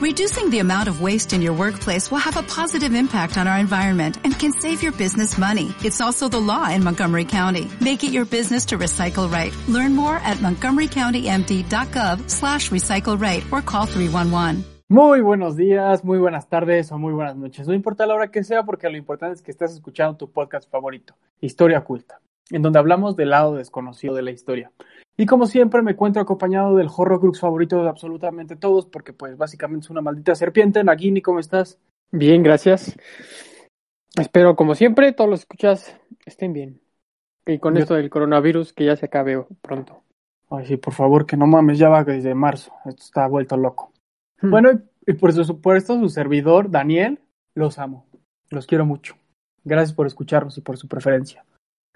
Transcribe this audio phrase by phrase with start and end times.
[0.00, 3.58] Reducing the amount of waste in your workplace will have a positive impact on our
[3.58, 5.74] environment and can save your business money.
[5.84, 7.70] It's also the law in Montgomery County.
[7.82, 9.52] Make it your business to recycle right.
[9.68, 14.64] Learn more at montgomerycountymd.gov slash recycle right or call 311.
[14.88, 17.68] Muy buenos días, muy buenas tardes o muy buenas noches.
[17.68, 20.66] No importa la hora que sea porque lo importante es que estés escuchando tu podcast
[20.70, 22.20] favorito, Historia Oculta,
[22.50, 24.72] en donde hablamos del lado desconocido de la historia.
[25.20, 29.84] Y como siempre me encuentro acompañado del Horrocrux favorito de absolutamente todos porque pues básicamente
[29.84, 30.82] es una maldita serpiente.
[30.82, 31.78] Nagini, ¿cómo estás?
[32.10, 32.96] Bien, gracias.
[34.18, 35.94] Espero como siempre todos los escuchas
[36.24, 36.80] estén bien.
[37.44, 40.02] Y con Yo- esto del coronavirus que ya se acabe pronto.
[40.48, 42.72] Ay, sí, por favor, que no mames, ya va desde marzo.
[42.86, 43.92] Esto está vuelto loco.
[44.40, 44.50] Hmm.
[44.50, 44.70] Bueno,
[45.06, 47.20] y por supuesto, su servidor, Daniel,
[47.54, 48.06] los amo.
[48.48, 49.16] Los quiero mucho.
[49.64, 51.44] Gracias por escucharnos y por su preferencia.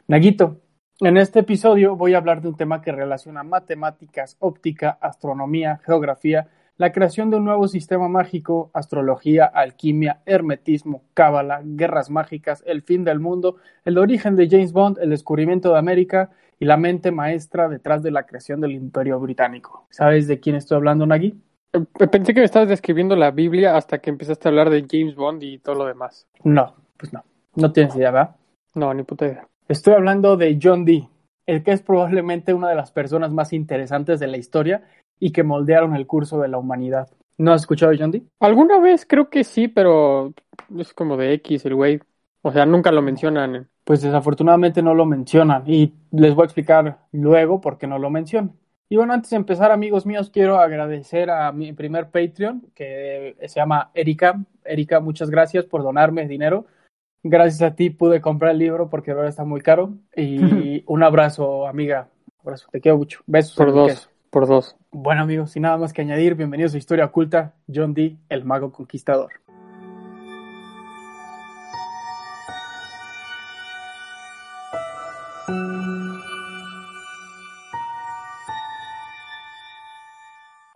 [0.09, 0.61] Naguito,
[1.01, 6.49] en este episodio voy a hablar de un tema que relaciona matemáticas, óptica, astronomía, geografía,
[6.77, 13.05] la creación de un nuevo sistema mágico, astrología, alquimia, hermetismo, cábala, guerras mágicas, el fin
[13.05, 17.69] del mundo, el origen de James Bond, el descubrimiento de América y la mente maestra
[17.69, 19.87] detrás de la creación del Imperio Británico.
[19.91, 21.41] ¿Sabes de quién estoy hablando, Nagui?
[21.73, 25.15] Eh, Pensé que me estabas describiendo la Biblia hasta que empezaste a hablar de James
[25.15, 26.27] Bond y todo lo demás.
[26.43, 27.25] No, pues no.
[27.57, 28.37] No tienes idea, ¿verdad?
[28.75, 29.47] No, ni puta idea.
[29.67, 31.09] Estoy hablando de John Dee,
[31.47, 34.83] el que es probablemente una de las personas más interesantes de la historia
[35.19, 37.09] y que moldearon el curso de la humanidad.
[37.39, 38.27] ¿No has escuchado de John Dee?
[38.41, 40.35] Alguna vez creo que sí, pero
[40.77, 41.99] es como de X el güey.
[42.43, 43.67] O sea, nunca lo mencionan.
[43.85, 48.11] Pues desafortunadamente no lo mencionan y les voy a explicar luego por qué no lo
[48.11, 48.53] mencionan.
[48.91, 53.61] Y bueno, antes de empezar, amigos míos, quiero agradecer a mi primer Patreon, que se
[53.61, 54.39] llama Erika.
[54.63, 56.67] Erika, muchas gracias por donarme dinero.
[57.27, 59.95] Gracias a ti pude comprar el libro porque ahora está muy caro.
[60.15, 62.11] Y un abrazo, amiga.
[62.27, 63.21] Un abrazo, te quiero mucho.
[63.27, 63.57] Besos.
[63.57, 64.77] Por dos, por dos.
[64.91, 68.73] Bueno, amigos, sin nada más que añadir, bienvenidos a Historia Oculta, John Dee, el mago
[68.73, 69.33] conquistador.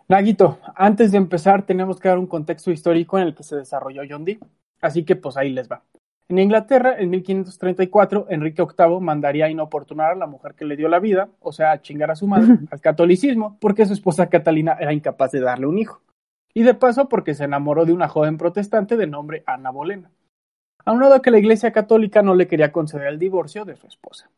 [0.07, 4.01] Naguito, antes de empezar tenemos que dar un contexto histórico en el que se desarrolló
[4.09, 4.39] John Dee,
[4.81, 5.83] así que pues ahí les va.
[6.29, 10.87] En Inglaterra, en 1534, Enrique VIII mandaría a inoportunar a la mujer que le dio
[10.87, 14.77] la vida, o sea, a chingar a su madre, al catolicismo, porque su esposa Catalina
[14.79, 16.01] era incapaz de darle un hijo.
[16.53, 20.11] Y de paso porque se enamoró de una joven protestante de nombre Ana Bolena.
[20.85, 24.29] Aunado que la Iglesia Católica no le quería conceder el divorcio de su esposa.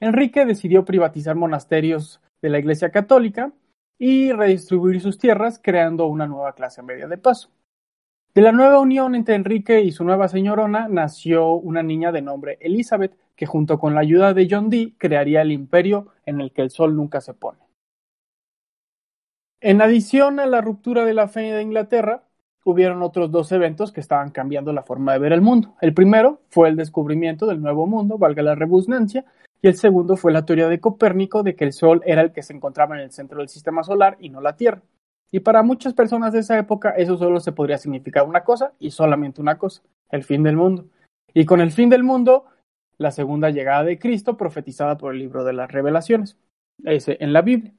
[0.00, 3.52] Enrique decidió privatizar monasterios de la Iglesia Católica
[3.98, 7.50] y redistribuir sus tierras, creando una nueva clase media de paso.
[8.34, 12.56] De la nueva unión entre Enrique y su nueva señorona nació una niña de nombre
[12.62, 16.62] Elizabeth, que junto con la ayuda de John Dee crearía el imperio en el que
[16.62, 17.58] el sol nunca se pone.
[19.60, 22.22] En adición a la ruptura de la fe de Inglaterra,
[22.64, 25.74] hubieron otros dos eventos que estaban cambiando la forma de ver el mundo.
[25.82, 29.26] El primero fue el descubrimiento del nuevo mundo, valga la redundancia,
[29.60, 32.42] y el segundo fue la teoría de Copérnico de que el Sol era el que
[32.42, 34.80] se encontraba en el centro del sistema solar y no la Tierra.
[35.34, 38.90] Y para muchas personas de esa época eso solo se podría significar una cosa y
[38.90, 40.84] solamente una cosa, el fin del mundo.
[41.32, 42.44] Y con el fin del mundo,
[42.98, 46.36] la segunda llegada de Cristo profetizada por el libro de las revelaciones,
[46.84, 47.72] ese en la Biblia.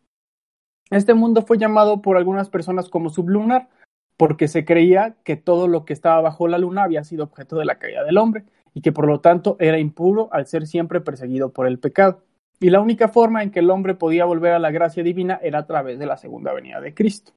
[0.90, 3.70] Este mundo fue llamado por algunas personas como sublunar,
[4.18, 7.66] porque se creía que todo lo que estaba bajo la luna había sido objeto de
[7.66, 11.52] la caída del hombre y que por lo tanto era impuro al ser siempre perseguido
[11.52, 12.24] por el pecado.
[12.60, 15.60] Y la única forma en que el hombre podía volver a la gracia divina era
[15.60, 17.34] a través de la segunda venida de Cristo.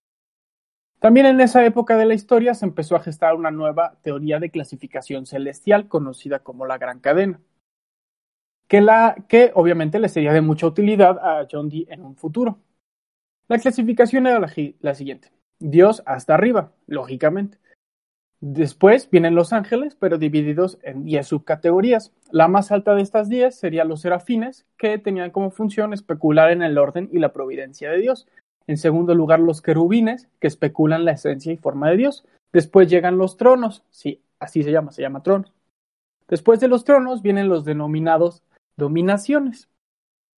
[0.98, 4.50] También en esa época de la historia se empezó a gestar una nueva teoría de
[4.50, 7.40] clasificación celestial conocida como la Gran Cadena,
[8.66, 12.58] que, la, que obviamente le sería de mucha utilidad a John Dee en un futuro.
[13.48, 15.30] La clasificación era la, siguiente.
[15.60, 17.58] Dios hasta arriba, lógicamente.
[18.40, 22.12] Después vienen los ángeles, pero divididos en 10 subcategorías.
[22.30, 26.62] La más alta de estas 10 serían los serafines, que tenían como función especular en
[26.62, 28.26] el orden y la providencia de Dios.
[28.66, 32.24] En segundo lugar, los querubines, que especulan la esencia y forma de Dios.
[32.52, 35.52] Después llegan los tronos, sí, así se llama, se llama tronos.
[36.28, 38.42] Después de los tronos vienen los denominados
[38.76, 39.68] dominaciones,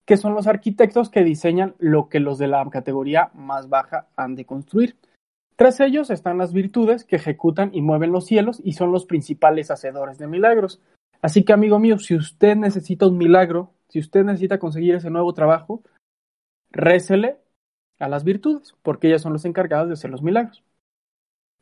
[0.06, 4.34] que son los arquitectos que diseñan lo que los de la categoría más baja han
[4.34, 4.96] de construir.
[5.56, 9.70] Tras ellos están las virtudes que ejecutan y mueven los cielos y son los principales
[9.70, 10.80] hacedores de milagros.
[11.20, 15.32] Así que, amigo mío, si usted necesita un milagro, si usted necesita conseguir ese nuevo
[15.34, 15.82] trabajo,
[16.70, 17.38] récele
[17.98, 20.62] a las virtudes, porque ellas son los encargadas de hacer los milagros.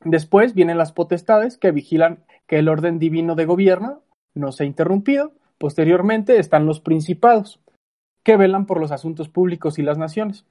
[0.04, 4.02] Después vienen las potestades que vigilan que el orden divino de gobierno
[4.34, 5.32] no sea interrumpido.
[5.58, 7.60] Posteriormente están los principados,
[8.22, 10.44] que velan por los asuntos públicos y las naciones.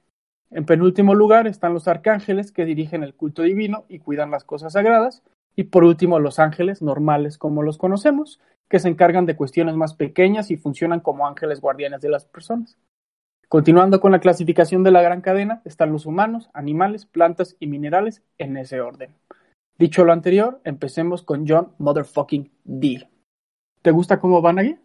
[0.50, 4.74] En penúltimo lugar están los arcángeles que dirigen el culto divino y cuidan las cosas
[4.74, 5.22] sagradas.
[5.54, 9.94] Y por último, los ángeles normales como los conocemos, que se encargan de cuestiones más
[9.94, 12.76] pequeñas y funcionan como ángeles guardianes de las personas.
[13.48, 18.22] Continuando con la clasificación de la gran cadena, están los humanos, animales, plantas y minerales
[18.38, 19.14] en ese orden.
[19.78, 23.08] Dicho lo anterior, empecemos con John Motherfucking D.
[23.82, 24.76] ¿Te gusta cómo van aquí?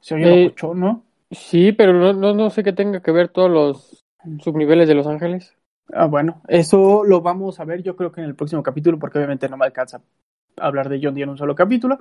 [0.00, 1.02] Se oye Eh, mucho, ¿no?
[1.30, 4.04] Sí, pero no, no, no sé qué tenga que ver todos los
[4.40, 5.54] subniveles de Los Ángeles.
[5.92, 9.18] Ah, bueno, eso lo vamos a ver yo creo que en el próximo capítulo, porque
[9.18, 10.00] obviamente no me alcanza
[10.56, 11.98] a hablar de John Dee en un solo capítulo.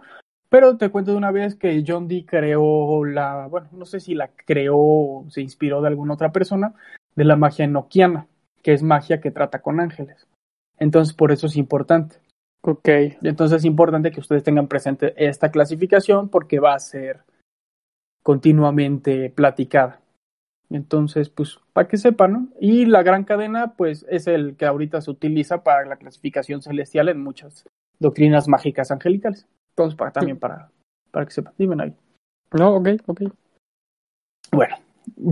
[0.53, 4.13] Pero te cuento de una vez que John Dee creó la, bueno, no sé si
[4.13, 6.75] la creó o se inspiró de alguna otra persona,
[7.15, 8.27] de la magia enoquiana,
[8.61, 10.27] que es magia que trata con ángeles.
[10.77, 12.17] Entonces, por eso es importante.
[12.61, 12.87] Ok.
[13.23, 17.21] Entonces es importante que ustedes tengan presente esta clasificación porque va a ser
[18.21, 20.01] continuamente platicada.
[20.69, 22.47] Entonces, pues, para que sepan, ¿no?
[22.59, 27.09] Y la gran cadena, pues, es el que ahorita se utiliza para la clasificación celestial
[27.09, 27.67] en muchas
[27.97, 29.47] doctrinas mágicas angelicales.
[29.73, 30.69] Entonces, para, también para,
[31.11, 31.53] para que sepan.
[31.57, 31.93] Dime, Navi.
[32.53, 33.21] No, ok, ok.
[34.51, 34.75] Bueno,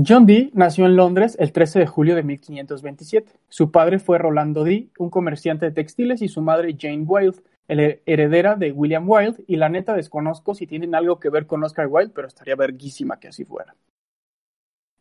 [0.05, 3.31] John Dee nació en Londres el 13 de julio de 1527.
[3.49, 8.55] Su padre fue Rolando Dee, un comerciante de textiles, y su madre Jane Wilde, heredera
[8.55, 9.43] de William Wilde.
[9.47, 13.19] Y la neta desconozco si tienen algo que ver con Oscar Wilde, pero estaría verguísima
[13.19, 13.75] que así fuera.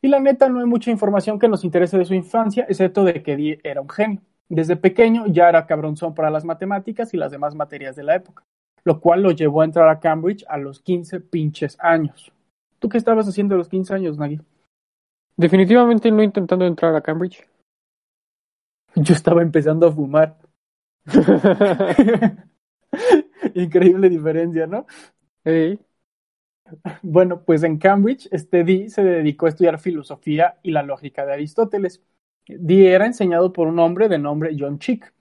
[0.03, 3.23] Y la neta no hay mucha información que nos interese de su infancia, excepto de
[3.23, 4.21] que Dee era un genio.
[4.49, 8.45] Desde pequeño ya era cabronzón para las matemáticas y las demás materias de la época,
[8.85, 12.33] lo cual lo llevó a entrar a Cambridge a los 15 pinches años.
[12.79, 14.41] ¿Tú qué estabas haciendo a los 15 años, Nagui?
[15.37, 17.47] Definitivamente no intentando entrar a Cambridge.
[18.95, 20.37] Yo estaba empezando a fumar.
[23.55, 24.87] Increíble diferencia, ¿no?
[27.03, 31.33] Bueno, pues en Cambridge, este Dee se dedicó a estudiar filosofía y la lógica de
[31.33, 32.03] Aristóteles.
[32.47, 35.13] Dee era enseñado por un hombre de nombre John Chick,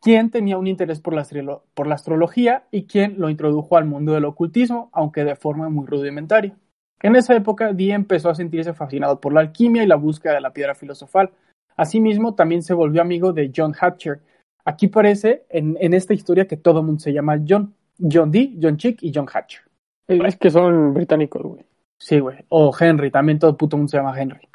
[0.00, 3.84] quien tenía un interés por la, astrolo- por la astrología y quien lo introdujo al
[3.84, 6.56] mundo del ocultismo, aunque de forma muy rudimentaria.
[7.02, 10.40] En esa época, Dee empezó a sentirse fascinado por la alquimia y la búsqueda de
[10.40, 11.30] la piedra filosofal.
[11.76, 14.20] Asimismo, también se volvió amigo de John Hatcher.
[14.64, 17.74] Aquí parece en, en esta historia que todo el mundo se llama John.
[17.98, 19.62] John Dee, John Chick y John Hatcher.
[20.08, 21.64] es que son británicos, güey.
[21.98, 22.38] Sí, güey.
[22.48, 24.48] O Henry, también todo puto mundo se llama Henry.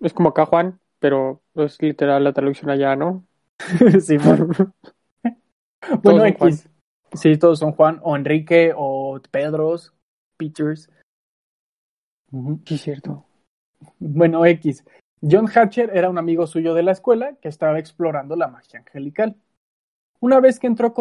[0.00, 3.24] Es como acá Juan, pero es literal la traducción allá, ¿no?
[4.00, 4.48] sí, bueno.
[6.26, 6.68] X.
[7.12, 9.92] Sí, todos son Juan, o Enrique, o Pedros,
[10.36, 10.88] Peters.
[12.64, 13.26] Sí, cierto.
[13.98, 14.84] Bueno, X.
[15.20, 19.36] John Hatcher era un amigo suyo de la escuela que estaba explorando la magia angelical.
[20.20, 20.94] Una vez que entró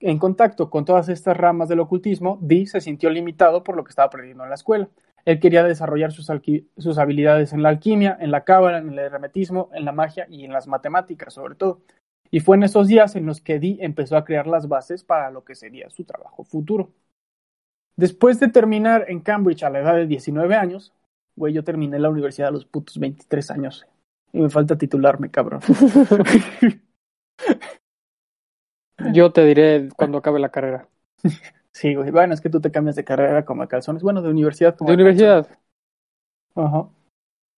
[0.00, 3.90] en contacto con todas estas ramas del ocultismo, Dee se sintió limitado por lo que
[3.90, 4.88] estaba aprendiendo en la escuela.
[5.26, 6.30] Él quería desarrollar sus,
[6.98, 10.52] habilidades en la alquimia, en la cábala, en el hermetismo, en la magia y en
[10.52, 11.82] las matemáticas, sobre todo.
[12.30, 15.32] Y fue en esos días en los que Dee empezó a crear las bases para
[15.32, 16.92] lo que sería su trabajo futuro.
[17.96, 20.92] Después de terminar en Cambridge a la edad de 19 años,
[21.34, 23.84] güey, yo terminé la universidad a los putos 23 años.
[24.32, 25.60] Y me falta titularme, cabrón.
[29.12, 30.88] Yo te diré cuando acabe la carrera.
[31.76, 32.10] Sí, güey.
[32.10, 34.02] Bueno, es que tú te cambias de carrera como a calzones.
[34.02, 35.46] Bueno, de universidad como De a universidad.
[36.54, 36.88] Ajá.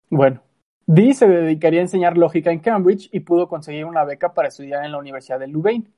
[0.09, 0.41] Bueno,
[0.85, 4.83] Dee se dedicaría a enseñar lógica en Cambridge y pudo conseguir una beca para estudiar
[4.83, 5.93] en la Universidad de Louvain.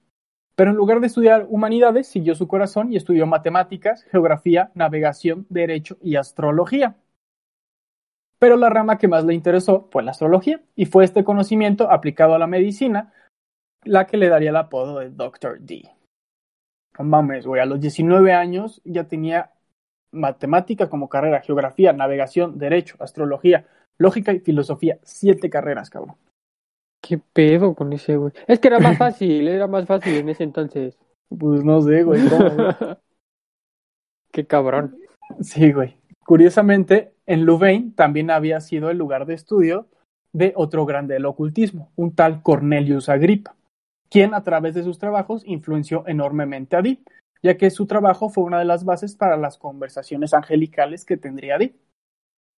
[0.54, 5.98] Pero en lugar de estudiar humanidades, siguió su corazón y estudió matemáticas, geografía, navegación, derecho
[6.00, 6.98] y astrología.
[8.38, 12.36] Pero la rama que más le interesó fue la astrología y fue este conocimiento aplicado
[12.36, 13.14] a la medicina
[13.84, 15.60] la que le daría el apodo de Dr.
[15.60, 15.90] D.
[16.98, 19.52] No mames, güey, a los 19 años ya tenía
[20.12, 23.66] matemática como carrera, geografía, navegación, derecho, astrología,
[23.98, 25.00] lógica y filosofía.
[25.04, 26.16] Siete carreras, cabrón.
[27.02, 28.34] ¿Qué pedo con ese, güey?
[28.48, 30.98] Es que era más fácil, era más fácil en ese entonces.
[31.30, 32.22] Pues no sé, güey.
[34.32, 34.98] Qué cabrón.
[35.42, 35.98] Sí, güey.
[36.26, 39.88] Curiosamente, en Louvain también había sido el lugar de estudio
[40.34, 43.56] de otro grande del ocultismo, un tal Cornelius Agrippa,
[44.12, 47.02] quien a través de sus trabajos influenció enormemente a Dee,
[47.42, 51.58] ya que su trabajo fue una de las bases para las conversaciones angelicales que tendría
[51.58, 51.74] Dee.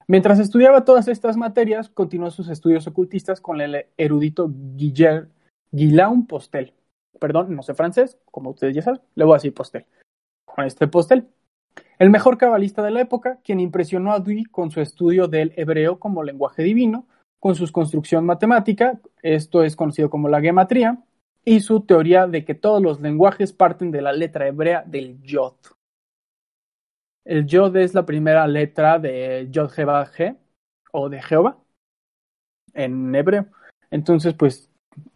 [0.08, 5.28] Mientras estudiaba todas estas materias, continuó sus estudios ocultistas con el erudito Guiller,
[5.70, 6.72] Guillaume Postel.
[7.20, 9.84] Perdón, no sé francés, como ustedes ya saben, le voy a decir Postel.
[10.46, 11.28] Con este Postel.
[11.98, 16.00] El mejor cabalista de la época, quien impresionó a Dee con su estudio del hebreo
[16.00, 17.06] como lenguaje divino,
[17.38, 20.98] con su construcción matemática, esto es conocido como la gematría,
[21.44, 25.54] y su teoría de que todos los lenguajes parten de la letra hebrea del yod.
[27.24, 30.36] El yod es la primera letra de Yod G
[30.92, 31.58] o de Jehová.
[32.74, 33.46] en hebreo.
[33.90, 34.70] Entonces, pues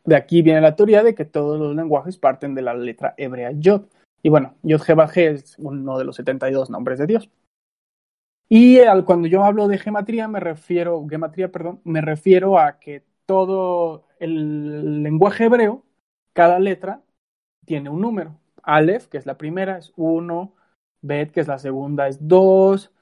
[0.04, 3.52] de aquí viene la teoría de que todos los lenguajes parten de la letra hebrea
[3.52, 3.86] Yod.
[4.22, 7.30] Y bueno, Yod G es uno de los 72 nombres de Dios.
[8.48, 11.04] Y al, cuando yo hablo de gematría, me refiero,
[11.52, 15.82] perdón, me refiero a que todo el lenguaje hebreo,
[16.36, 17.00] cada letra
[17.64, 18.38] tiene un número.
[18.62, 20.52] Aleph, que es la primera, es 1,
[21.00, 22.92] Bet, que es la segunda, es 2,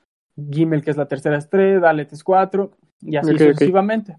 [0.52, 2.70] Gimel, que es la tercera, es 3, Dalet es 4,
[3.02, 4.18] y así sucesivamente.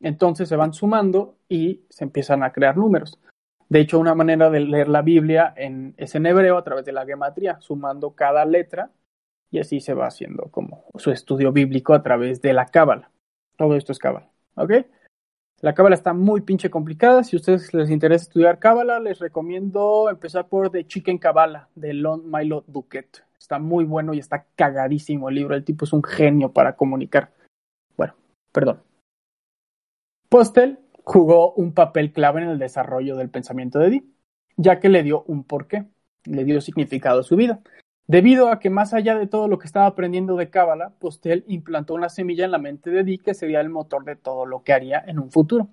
[0.00, 3.20] Entonces se van sumando y se empiezan a crear números.
[3.68, 6.92] De hecho, una manera de leer la Biblia en, es en hebreo a través de
[6.92, 8.90] la gematría, sumando cada letra
[9.48, 13.10] y así se va haciendo como su estudio bíblico a través de la cábala.
[13.56, 14.72] Todo esto es cábala, ¿ok?
[15.66, 17.24] La cábala está muy pinche complicada.
[17.24, 21.92] Si a ustedes les interesa estudiar cábala, les recomiendo empezar por The Chicken Kabbalah de
[21.92, 23.24] Lon Milo Duquette.
[23.36, 25.56] Está muy bueno y está cagadísimo el libro.
[25.56, 27.32] El tipo es un genio para comunicar.
[27.96, 28.14] Bueno,
[28.52, 28.80] perdón.
[30.28, 34.04] Postel jugó un papel clave en el desarrollo del pensamiento de Dee,
[34.56, 35.84] ya que le dio un porqué,
[36.26, 37.60] le dio significado a su vida.
[38.08, 41.94] Debido a que más allá de todo lo que estaba aprendiendo de Cábala, Postel implantó
[41.94, 44.72] una semilla en la mente de Dee que sería el motor de todo lo que
[44.72, 45.68] haría en un futuro.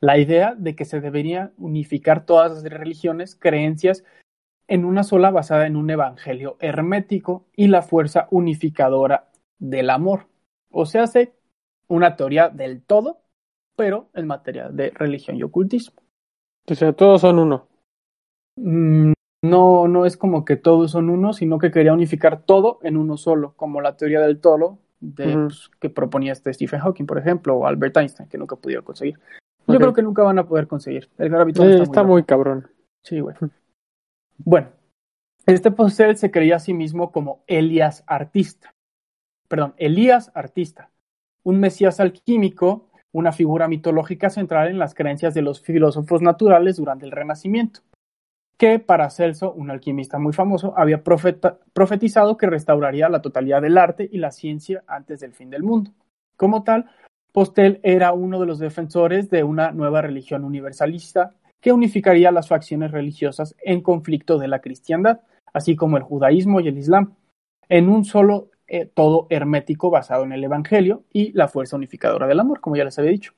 [0.00, 4.04] La idea de que se debería unificar todas las religiones, creencias,
[4.68, 10.26] en una sola basada en un evangelio hermético y la fuerza unificadora del amor.
[10.70, 11.32] O sea, hace
[11.88, 13.18] una teoría del todo,
[13.76, 16.00] pero en materia de religión y ocultismo.
[16.68, 17.66] O sea, todos son uno.
[18.56, 19.13] Mm,
[19.44, 23.18] no, no es como que todos son uno, sino que quería unificar todo en uno
[23.18, 27.54] solo, como la teoría del todo de, pues, que proponía este Stephen Hawking, por ejemplo,
[27.54, 29.18] o Albert Einstein, que nunca pudieron conseguir.
[29.66, 31.10] Yo creo que nunca van a poder conseguir.
[31.18, 32.68] El gravitón está, está, muy, cabrón.
[33.02, 33.36] Sí, güey.
[34.38, 34.68] Bueno,
[35.46, 38.74] este postel se creía a sí mismo como Elias Artista.
[39.48, 40.90] Perdón, Elías Artista,
[41.42, 47.04] un mesías alquímico, una figura mitológica central en las creencias de los filósofos naturales durante
[47.04, 47.80] el Renacimiento
[48.56, 54.08] que para Celso, un alquimista muy famoso, había profetizado que restauraría la totalidad del arte
[54.10, 55.90] y la ciencia antes del fin del mundo.
[56.36, 56.90] Como tal,
[57.32, 62.92] Postel era uno de los defensores de una nueva religión universalista que unificaría las facciones
[62.92, 65.20] religiosas en conflicto de la cristiandad,
[65.52, 67.14] así como el judaísmo y el islam,
[67.68, 72.40] en un solo eh, todo hermético basado en el Evangelio y la fuerza unificadora del
[72.40, 73.32] amor, como ya les había dicho.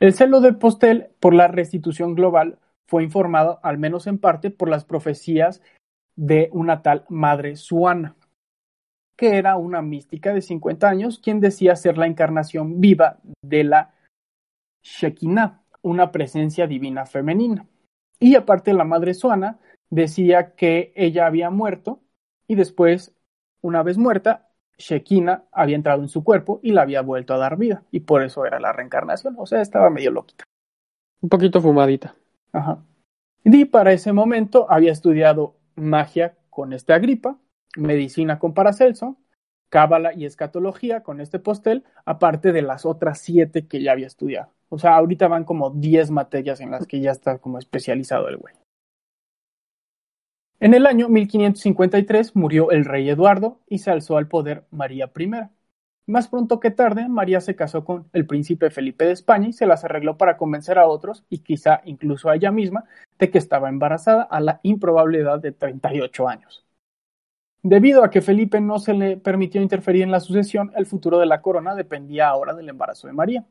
[0.00, 4.68] El celo de Postel por la restitución global fue informado, al menos en parte, por
[4.68, 5.62] las profecías
[6.16, 8.16] de una tal Madre Suana,
[9.16, 13.94] que era una mística de 50 años, quien decía ser la encarnación viva de la
[14.82, 17.66] Shekinah, una presencia divina femenina.
[18.20, 19.58] Y aparte la Madre Suana
[19.90, 22.00] decía que ella había muerto
[22.46, 23.14] y después,
[23.62, 27.56] una vez muerta, Shekinah había entrado en su cuerpo y la había vuelto a dar
[27.56, 30.44] vida, y por eso era la reencarnación, o sea, estaba medio loquita.
[31.20, 32.14] Un poquito fumadita.
[33.44, 37.38] Y para ese momento había estudiado magia con este Agripa,
[37.76, 39.16] medicina con Paracelso,
[39.68, 44.52] cábala y escatología con este postel, aparte de las otras siete que ya había estudiado.
[44.68, 48.36] O sea, ahorita van como diez materias en las que ya está como especializado el
[48.36, 48.54] güey.
[50.60, 55.30] En el año 1553 murió el rey Eduardo y se alzó al poder María I.
[56.06, 59.66] Más pronto que tarde, María se casó con el príncipe Felipe de España y se
[59.66, 62.84] las arregló para convencer a otros, y quizá incluso a ella misma,
[63.18, 66.64] de que estaba embarazada a la improbable edad de 38 años.
[67.62, 71.24] Debido a que Felipe no se le permitió interferir en la sucesión, el futuro de
[71.24, 73.46] la corona dependía ahora del embarazo de María.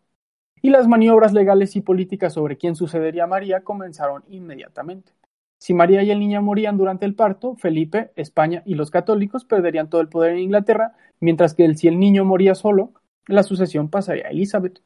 [0.61, 5.13] Y las maniobras legales y políticas sobre quién sucedería a María comenzaron inmediatamente.
[5.63, 9.89] Si María y el niño morían durante el parto, Felipe, España y los católicos perderían
[9.89, 10.91] todo el poder en Inglaterra,
[11.21, 12.91] mientras que si el niño moría solo,
[13.27, 14.81] la sucesión pasaría a Elizabeth.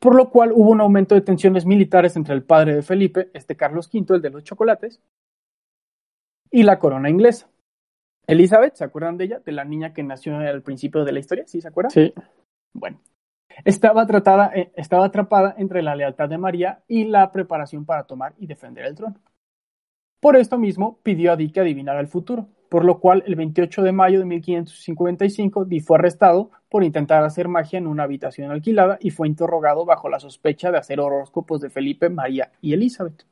[0.00, 3.54] Por lo cual hubo un aumento de tensiones militares entre el padre de Felipe, este
[3.54, 5.00] Carlos V, el de los chocolates,
[6.50, 7.48] y la corona inglesa.
[8.26, 9.38] Elizabeth, ¿se acuerdan de ella?
[9.46, 11.92] De la niña que nació al principio de la historia, ¿sí se acuerdan?
[11.92, 12.12] Sí.
[12.72, 13.00] Bueno,
[13.64, 18.34] estaba, tratada, eh, estaba atrapada entre la lealtad de María y la preparación para tomar
[18.38, 19.14] y defender el trono.
[20.20, 23.82] Por esto mismo pidió a Dee que adivinara el futuro, por lo cual el 28
[23.82, 28.98] de mayo de 1555 Dee fue arrestado por intentar hacer magia en una habitación alquilada
[29.00, 33.26] y fue interrogado bajo la sospecha de hacer horóscopos de Felipe, María y Elizabeth.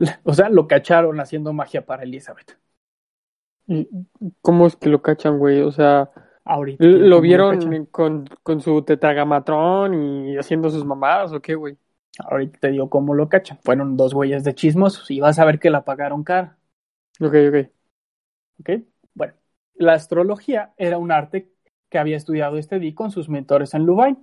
[0.24, 2.58] O sea, lo cacharon haciendo magia para Elizabeth.
[4.42, 5.60] ¿Cómo es que lo cachan, güey?
[5.62, 6.10] O sea,
[6.44, 11.78] Ahorita, ¿lo vieron con, con su tetragamatrón y haciendo sus mamadas o qué, güey?
[12.18, 13.58] Ahorita te digo cómo lo cachan.
[13.62, 16.58] Fueron dos huellas de chismosos y vas a ver que la pagaron cara.
[17.20, 17.70] Ok, ok.
[18.60, 18.70] Ok,
[19.14, 19.34] bueno.
[19.74, 21.50] La astrología era un arte
[21.88, 24.18] que había estudiado este Dee con sus mentores en Louvain.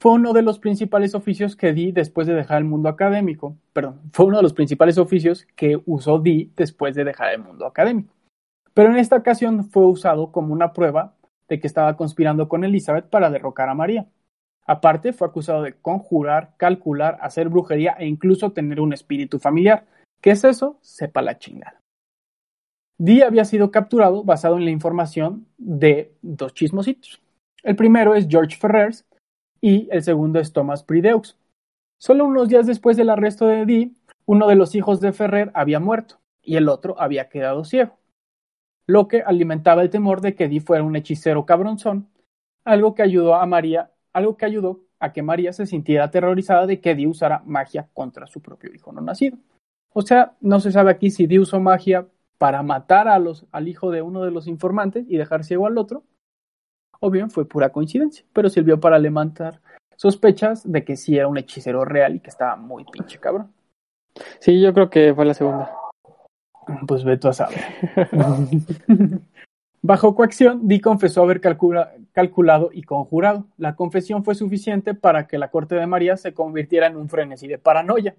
[0.00, 3.56] fue uno de los principales oficios que Dee después de dejar el mundo académico.
[3.72, 7.66] Perdón, fue uno de los principales oficios que usó Dee después de dejar el mundo
[7.66, 8.14] académico.
[8.74, 11.16] Pero en esta ocasión fue usado como una prueba
[11.48, 14.06] de que estaba conspirando con Elizabeth para derrocar a María.
[14.66, 19.86] Aparte, fue acusado de conjurar, calcular, hacer brujería e incluso tener un espíritu familiar.
[20.20, 20.78] ¿Qué es eso?
[20.82, 21.80] Sepa la chingada.
[22.98, 27.20] Dee había sido capturado basado en la información de dos chismositos.
[27.62, 29.04] El primero es George Ferrers
[29.60, 31.36] y el segundo es Thomas Prideux.
[31.98, 33.92] Solo unos días después del arresto de Dee,
[34.24, 37.98] uno de los hijos de Ferrer había muerto y el otro había quedado ciego,
[38.86, 42.08] lo que alimentaba el temor de que Dee fuera un hechicero cabronzón,
[42.64, 46.80] algo que ayudó a María, algo que ayudó a que María se sintiera aterrorizada de
[46.80, 49.36] que Dee usara magia contra su propio hijo no nacido.
[49.92, 52.08] O sea, no se sabe aquí si Dee usó magia
[52.38, 55.76] para matar a los, al hijo de uno de los informantes y dejar ciego al
[55.76, 56.02] otro,
[56.98, 59.60] o bien fue pura coincidencia, pero sirvió para levantar
[59.96, 63.52] sospechas de que sí era un hechicero real y que estaba muy pinche cabrón.
[64.38, 65.76] Sí, yo creo que fue la segunda.
[66.86, 67.60] Pues veto a saber.
[69.88, 73.46] Bajo coacción, Dee confesó haber calcula, calculado y conjurado.
[73.56, 77.46] La confesión fue suficiente para que la corte de María se convirtiera en un frenesí
[77.46, 78.16] de paranoia.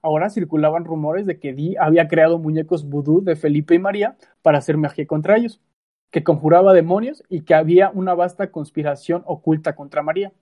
[0.00, 4.56] Ahora circulaban rumores de que Dee había creado muñecos vudú de Felipe y María para
[4.56, 5.60] hacer magia contra ellos,
[6.10, 10.32] que conjuraba demonios y que había una vasta conspiración oculta contra María.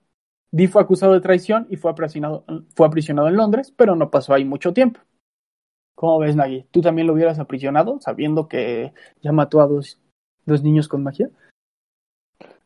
[0.51, 4.33] Dee fue acusado de traición y fue aprisionado, fue aprisionado en Londres, pero no pasó
[4.33, 5.01] ahí mucho tiempo.
[5.95, 6.67] ¿Cómo ves, Nagui?
[6.71, 9.99] ¿Tú también lo hubieras aprisionado sabiendo que ya mató a dos,
[10.49, 11.29] dos niños con magia?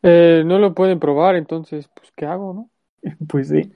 [0.02, 2.70] Eh, no lo pueden probar, entonces, pues, ¿qué hago, no?
[3.28, 3.72] pues sí.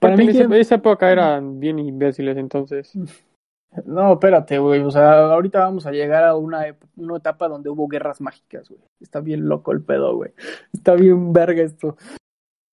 [0.00, 2.92] Para mí, esa época eran bien imbéciles, entonces.
[3.84, 4.80] No, espérate, güey.
[4.80, 8.80] O sea, ahorita vamos a llegar a una, una etapa donde hubo guerras mágicas, güey.
[8.98, 10.32] Está bien loco el pedo, güey.
[10.72, 11.96] Está bien verga esto.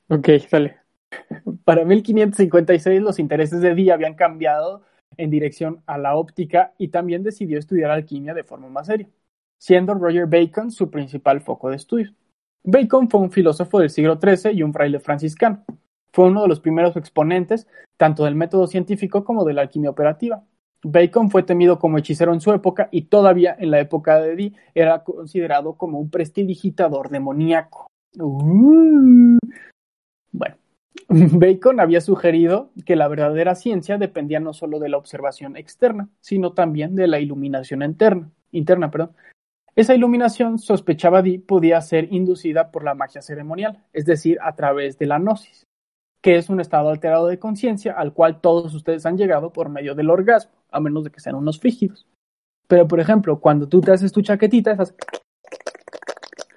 [0.09, 0.79] Ok, sale.
[1.63, 4.81] Para 1556 los intereses de Dee habían cambiado
[5.17, 9.09] en dirección a la óptica y también decidió estudiar alquimia de forma más seria,
[9.57, 12.13] siendo Roger Bacon su principal foco de estudio.
[12.63, 15.63] Bacon fue un filósofo del siglo XIII y un fraile franciscano.
[16.11, 20.43] Fue uno de los primeros exponentes tanto del método científico como de la alquimia operativa.
[20.83, 24.53] Bacon fue temido como hechicero en su época y todavía en la época de Dee
[24.75, 27.87] era considerado como un prestidigitador demoníaco.
[28.19, 29.37] Uh.
[30.31, 30.55] Bueno,
[31.39, 36.53] Bacon había sugerido que la verdadera ciencia dependía no solo de la observación externa, sino
[36.53, 38.29] también de la iluminación interna.
[38.51, 39.11] interna perdón.
[39.75, 44.97] Esa iluminación, sospechaba Dee, podía ser inducida por la magia ceremonial, es decir, a través
[44.97, 45.67] de la gnosis,
[46.19, 49.93] que es un estado alterado de conciencia al cual todos ustedes han llegado por medio
[49.93, 52.07] del orgasmo, a menos de que sean unos frígidos.
[52.67, 54.95] Pero, por ejemplo, cuando tú te haces tu chaquetita, estás...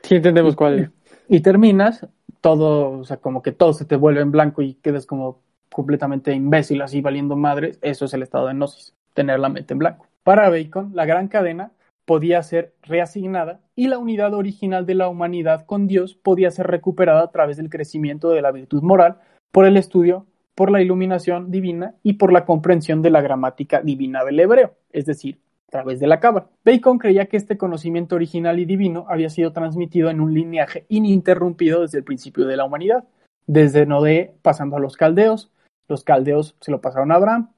[0.03, 0.91] Sí, entendemos cuál es.
[1.29, 2.07] Y terminas,
[2.41, 6.33] todo, o sea, como que todo se te vuelve en blanco y quedas como completamente
[6.33, 10.07] imbécil, así valiendo madres, eso es el estado de gnosis, tener la mente en blanco.
[10.23, 11.73] Para Bacon, la gran cadena
[12.05, 17.23] podía ser reasignada y la unidad original de la humanidad con Dios podía ser recuperada
[17.23, 19.19] a través del crecimiento de la virtud moral
[19.53, 24.25] por el estudio, por la iluminación divina y por la comprensión de la gramática divina
[24.25, 25.39] del hebreo, es decir,
[25.71, 26.49] través de la cabra.
[26.65, 31.83] Bacon creía que este conocimiento original y divino había sido transmitido en un lineaje ininterrumpido
[31.83, 33.05] desde el principio de la humanidad,
[33.47, 35.51] desde Noé pasando a los caldeos,
[35.89, 37.51] los caldeos se lo pasaron a Abraham,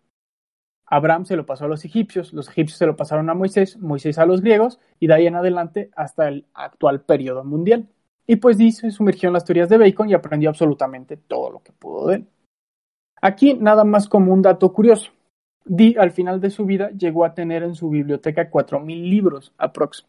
[0.87, 4.19] Abraham se lo pasó a los egipcios, los egipcios se lo pasaron a Moisés, Moisés
[4.19, 7.89] a los griegos y de ahí en adelante hasta el actual periodo mundial.
[8.27, 11.73] Y pues dice, sumergió en las teorías de Bacon y aprendió absolutamente todo lo que
[11.73, 12.29] pudo de él.
[13.23, 15.13] Aquí nada más como un dato curioso.
[15.65, 20.07] Dee al final de su vida llegó a tener en su biblioteca 4.000 libros aprox.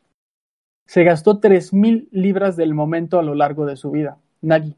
[0.85, 4.17] Se gastó 3.000 libras del momento a lo largo de su vida.
[4.41, 4.75] Nagi.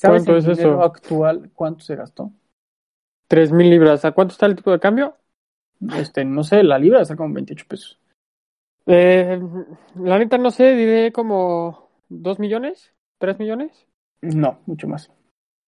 [0.00, 0.82] ¿Sabes ¿Cuánto el es dinero eso?
[0.82, 2.32] actual cuánto se gastó?
[3.28, 4.04] Tres mil libras.
[4.04, 5.14] ¿A cuánto está el tipo de cambio?
[5.94, 8.00] Este, no sé, la libra está como 28 pesos.
[8.86, 9.40] Eh,
[9.96, 13.86] la neta no sé, diré como dos millones, tres millones.
[14.22, 15.12] No, mucho más.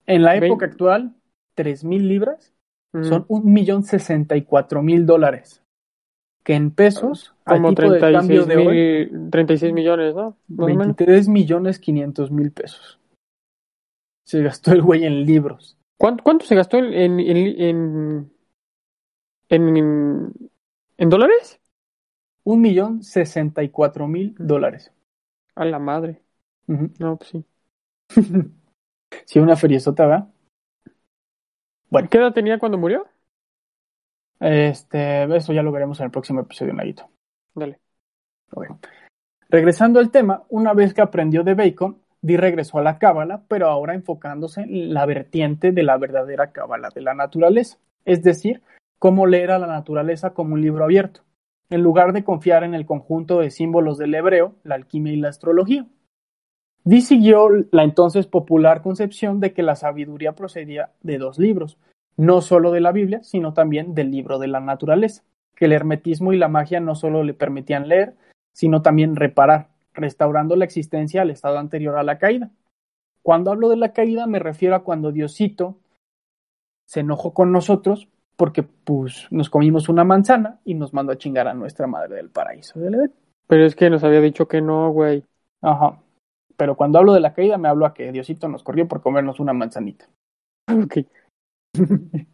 [0.07, 1.15] En la época actual,
[1.57, 2.52] 3.000 libras
[2.93, 5.63] Mm, son un millón sesenta y cuatro mil dólares.
[6.45, 10.37] Que en pesos, al como tipo de cambio 36 de hoy, mil, 36 millones, ¿no?
[10.49, 10.87] Más o menos.
[10.87, 12.99] 23 millones 500 mil pesos.
[14.25, 15.79] Se gastó el güey en libros.
[15.99, 18.33] ¿Cuánto, cuánto se gastó en, en, en,
[19.49, 20.33] en,
[20.99, 21.61] en, dólares?
[22.45, 24.93] Un millón sesenta y cuatro mil dólares.
[25.55, 26.23] A la madre.
[26.67, 26.91] Ujú.
[26.99, 27.45] No, pues sí.
[29.27, 30.32] Sí, una feriezota, ¿verdad?
[32.11, 33.07] ¿Qué edad tenía cuando murió?
[34.41, 37.09] Este, eso ya lo veremos en el próximo episodio, Naguito.
[37.55, 37.79] Dale.
[38.53, 38.67] Ok.
[39.49, 43.69] Regresando al tema, una vez que aprendió de Bacon, Dee regresó a la cábala, pero
[43.69, 48.63] ahora enfocándose en la vertiente de la verdadera cábala de la naturaleza, es decir,
[48.99, 51.23] cómo leer a la naturaleza como un libro abierto,
[51.69, 55.29] en lugar de confiar en el conjunto de símbolos del hebreo, la alquimia y la
[55.29, 55.87] astrología.
[56.85, 61.79] Dee siguió la entonces popular concepción de que la sabiduría procedía de dos libros,
[62.17, 65.23] no solo de la Biblia, sino también del libro de la naturaleza,
[65.55, 68.15] que el hermetismo y la magia no solo le permitían leer,
[68.53, 72.51] sino también reparar, restaurando la existencia al estado anterior a la caída.
[73.23, 75.77] Cuando hablo de la caída me refiero a cuando Diosito
[76.85, 81.47] se enojó con nosotros porque pues nos comimos una manzana y nos mandó a chingar
[81.47, 83.13] a nuestra madre del paraíso del Edén.
[83.47, 85.23] Pero es que nos había dicho que no, güey.
[85.61, 86.01] Ajá.
[86.57, 89.41] Pero cuando hablo de la caída me hablo a que Diosito nos corrió por comernos
[89.41, 90.09] una manzanita.
[90.85, 90.99] Ok.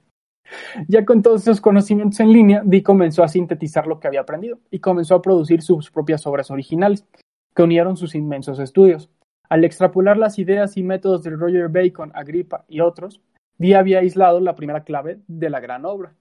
[0.88, 4.58] ya con todos esos conocimientos en línea, Dee comenzó a sintetizar lo que había aprendido
[4.70, 7.06] y comenzó a producir sus propias obras originales,
[7.54, 9.10] que unieron sus inmensos estudios.
[9.48, 13.20] Al extrapolar las ideas y métodos de Roger Bacon, Agrippa y otros,
[13.56, 16.14] Dee había aislado la primera clave de la gran obra.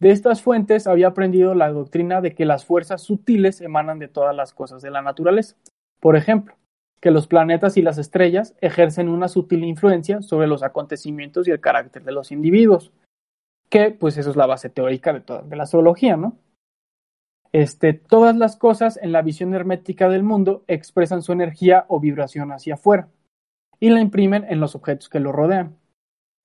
[0.00, 4.34] De estas fuentes había aprendido la doctrina de que las fuerzas sutiles emanan de todas
[4.34, 5.56] las cosas de la naturaleza.
[6.00, 6.56] Por ejemplo,
[7.04, 11.60] que los planetas y las estrellas ejercen una sutil influencia sobre los acontecimientos y el
[11.60, 12.92] carácter de los individuos,
[13.68, 16.38] que pues eso es la base teórica de toda la astrología, ¿no?
[17.52, 22.52] Este, todas las cosas en la visión hermética del mundo expresan su energía o vibración
[22.52, 23.10] hacia afuera
[23.78, 25.76] y la imprimen en los objetos que lo rodean.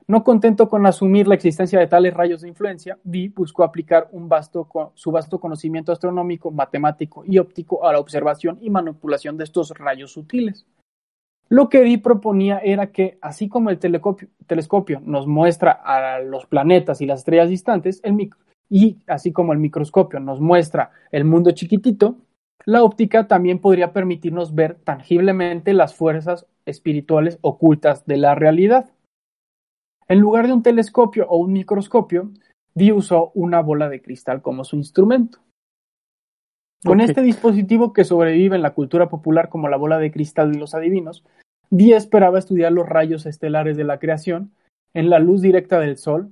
[0.09, 4.27] No contento con asumir la existencia de tales rayos de influencia, Dee buscó aplicar un
[4.27, 9.69] vasto, su vasto conocimiento astronómico, matemático y óptico a la observación y manipulación de estos
[9.77, 10.65] rayos sutiles.
[11.47, 17.01] Lo que Dee proponía era que, así como el telescopio nos muestra a los planetas
[17.01, 18.31] y las estrellas distantes, el
[18.67, 22.15] y así como el microscopio nos muestra el mundo chiquitito,
[22.65, 28.89] la óptica también podría permitirnos ver tangiblemente las fuerzas espirituales ocultas de la realidad.
[30.09, 32.31] En lugar de un telescopio o un microscopio,
[32.73, 35.39] Dee usó una bola de cristal como su instrumento.
[36.83, 40.59] Con este dispositivo que sobrevive en la cultura popular como la bola de cristal de
[40.59, 41.23] los adivinos,
[41.69, 44.51] Dee esperaba estudiar los rayos estelares de la creación
[44.95, 46.31] en la luz directa del Sol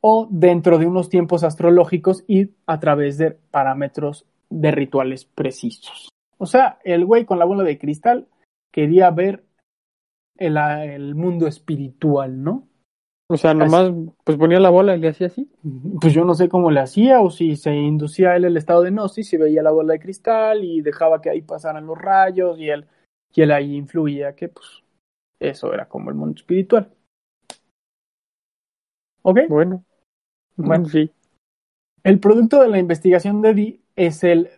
[0.00, 6.10] o dentro de unos tiempos astrológicos y a través de parámetros de rituales precisos.
[6.38, 8.28] O sea, el güey con la bola de cristal
[8.70, 9.44] quería ver
[10.40, 12.66] el, mundo espiritual, ¿no?
[13.28, 13.92] O sea, nomás
[14.24, 15.48] pues ponía la bola y le hacía así.
[16.00, 18.90] Pues yo no sé cómo le hacía o si se inducía él el estado de
[18.90, 22.70] gnosis y veía la bola de cristal y dejaba que ahí pasaran los rayos y
[22.70, 22.86] él,
[23.32, 24.82] y él ahí influía, que pues
[25.38, 26.90] eso era como el mundo espiritual.
[29.22, 29.40] ¿Ok?
[29.48, 29.84] Bueno.
[30.56, 31.10] Bueno, sí.
[32.02, 34.50] El producto de la investigación de Dee es el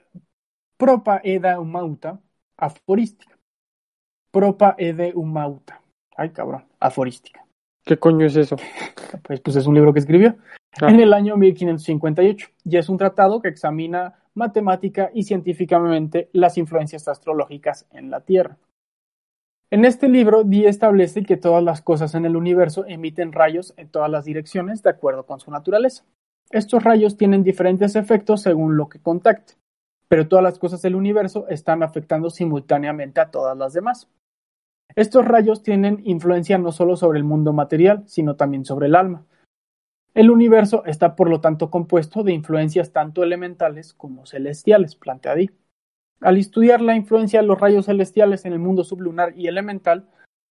[0.79, 2.21] Propa Eda Umauta
[2.57, 3.32] aforística.
[4.33, 5.83] Propa Ede Umauta.
[6.17, 7.45] Ay, cabrón, aforística.
[7.85, 8.57] ¿Qué coño es eso?
[9.25, 10.37] Pues, pues es un libro que escribió
[10.81, 10.89] ah.
[10.89, 17.09] en el año 1558 y es un tratado que examina matemática y científicamente las influencias
[17.09, 18.57] astrológicas en la Tierra.
[19.71, 23.91] En este libro, Dee establece que todas las cosas en el universo emiten rayos en
[23.91, 26.05] todas las direcciones de acuerdo con su naturaleza.
[26.51, 29.55] Estos rayos tienen diferentes efectos según lo que contacte,
[30.09, 34.09] pero todas las cosas del universo están afectando simultáneamente a todas las demás.
[34.95, 39.25] Estos rayos tienen influencia no solo sobre el mundo material, sino también sobre el alma.
[40.15, 45.51] El universo está por lo tanto compuesto de influencias tanto elementales como celestiales, plantea Dee.
[46.21, 50.09] Al estudiar la influencia de los rayos celestiales en el mundo sublunar y elemental,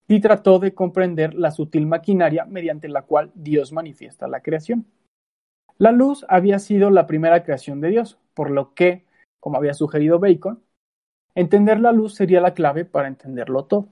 [0.07, 4.85] Dee trató de comprender la sutil maquinaria mediante la cual Dios manifiesta la creación.
[5.77, 9.05] La luz había sido la primera creación de Dios, por lo que,
[9.39, 10.61] como había sugerido Bacon,
[11.35, 13.87] entender la luz sería la clave para entenderlo todo.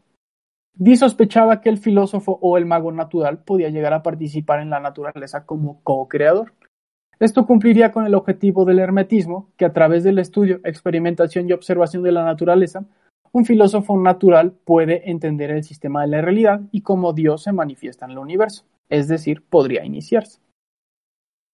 [0.80, 4.80] Dee sospechaba que el filósofo o el mago natural podía llegar a participar en la
[4.80, 6.54] naturaleza como co-creador.
[7.20, 12.02] Esto cumpliría con el objetivo del hermetismo, que a través del estudio, experimentación y observación
[12.02, 12.86] de la naturaleza,
[13.34, 18.06] un filósofo natural puede entender el sistema de la realidad y cómo Dios se manifiesta
[18.06, 20.39] en el universo, es decir, podría iniciarse.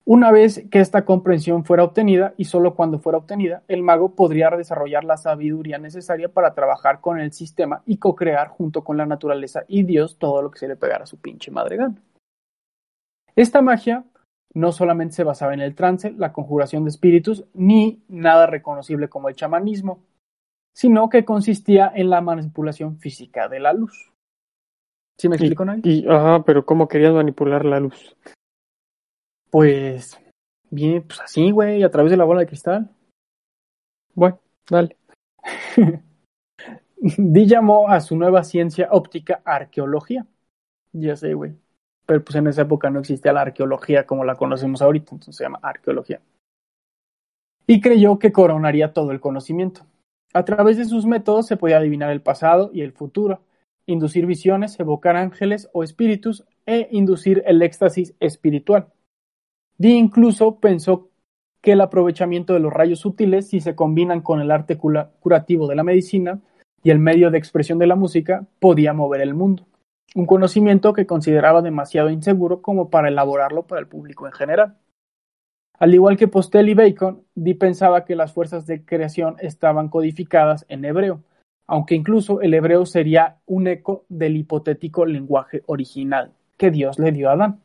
[0.07, 4.51] Una vez que esta comprensión fuera obtenida, y solo cuando fuera obtenida, el mago podría
[4.51, 9.63] desarrollar la sabiduría necesaria para trabajar con el sistema y co-crear junto con la naturaleza
[9.67, 11.95] y Dios todo lo que se le pegara a su pinche madre gana.
[13.35, 14.05] Esta magia
[14.53, 19.27] no solamente se basaba en el trance, la conjuración de espíritus, ni nada reconocible como
[19.27, 20.03] el chamanismo,
[20.71, 24.11] sino que consistía en la manipulación física de la luz.
[25.17, 25.81] ¿Sí me explico, Nay?
[25.83, 28.15] Y, ajá, pero ¿cómo querías manipular la luz?
[29.55, 30.19] Pues
[30.69, 32.89] bien, pues así, güey, a través de la bola de cristal.
[34.13, 34.37] Bueno,
[34.69, 34.97] dale.
[36.97, 40.27] Dee llamó a su nueva ciencia óptica arqueología.
[40.91, 41.55] Ya sé, güey.
[42.05, 45.45] Pero pues en esa época no existía la arqueología como la conocemos ahorita, entonces se
[45.45, 46.19] llama arqueología.
[47.65, 49.85] Y creyó que coronaría todo el conocimiento.
[50.33, 53.39] A través de sus métodos se podía adivinar el pasado y el futuro,
[53.85, 58.91] inducir visiones, evocar ángeles o espíritus e inducir el éxtasis espiritual.
[59.77, 61.09] Dee incluso pensó
[61.61, 65.75] que el aprovechamiento de los rayos sutiles, si se combinan con el arte curativo de
[65.75, 66.39] la medicina
[66.83, 69.65] y el medio de expresión de la música, podía mover el mundo.
[70.13, 74.77] Un conocimiento que consideraba demasiado inseguro como para elaborarlo para el público en general.
[75.77, 80.65] Al igual que Postel y Bacon, Dee pensaba que las fuerzas de creación estaban codificadas
[80.69, 81.21] en hebreo,
[81.67, 87.29] aunque incluso el hebreo sería un eco del hipotético lenguaje original que Dios le dio
[87.29, 87.59] a Adán.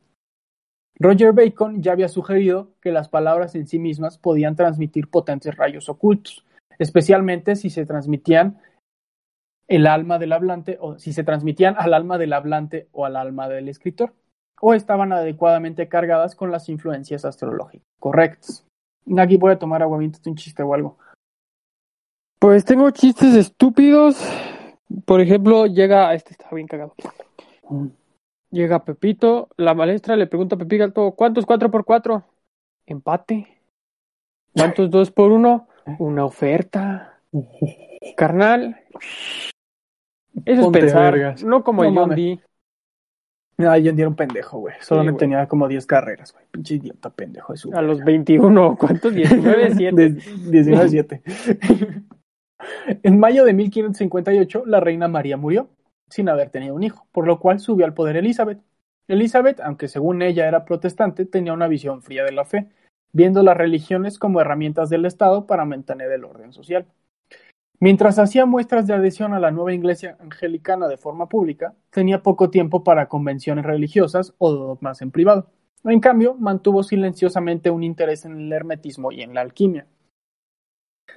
[1.00, 5.88] Roger Bacon ya había sugerido que las palabras en sí mismas podían transmitir potentes rayos
[5.88, 6.44] ocultos,
[6.78, 8.60] especialmente si se transmitían
[9.66, 13.48] el alma del hablante o si se transmitían al alma del hablante o al alma
[13.48, 14.12] del escritor,
[14.60, 18.66] o estaban adecuadamente cargadas con las influencias astrológicas correctas.
[19.16, 20.98] Aquí voy a tomar agua, un chiste o algo.
[22.38, 24.22] Pues tengo chistes estúpidos.
[25.04, 26.12] Por ejemplo, llega.
[26.14, 26.94] Este está bien cagado.
[28.50, 32.24] Llega Pepito, la maestra le pregunta a Pepito, ¿cuántos cuatro por cuatro?
[32.84, 33.46] Empate.
[34.52, 35.68] ¿Cuántos dos por uno?
[36.00, 37.20] Una oferta.
[38.16, 38.76] Carnal.
[40.44, 42.40] Eso es pensar, no como el John D.
[43.56, 44.74] No, John D era un pendejo, güey.
[44.80, 46.44] Solamente tenía como 10 carreras, güey.
[46.50, 47.52] Pinche idiota pendejo.
[47.52, 49.14] De a los 21, ¿cuántos?
[49.14, 50.08] 19, 7.
[50.50, 51.22] 19, 7.
[53.02, 55.68] en mayo de 1558, la reina María murió
[56.10, 58.60] sin haber tenido un hijo, por lo cual subió al poder Elizabeth.
[59.08, 62.68] Elizabeth, aunque según ella era protestante, tenía una visión fría de la fe,
[63.12, 66.86] viendo las religiones como herramientas del Estado para mantener el orden social.
[67.82, 72.50] Mientras hacía muestras de adhesión a la nueva iglesia anglicana de forma pública, tenía poco
[72.50, 75.46] tiempo para convenciones religiosas o dogmas en privado.
[75.84, 79.86] En cambio, mantuvo silenciosamente un interés en el hermetismo y en la alquimia.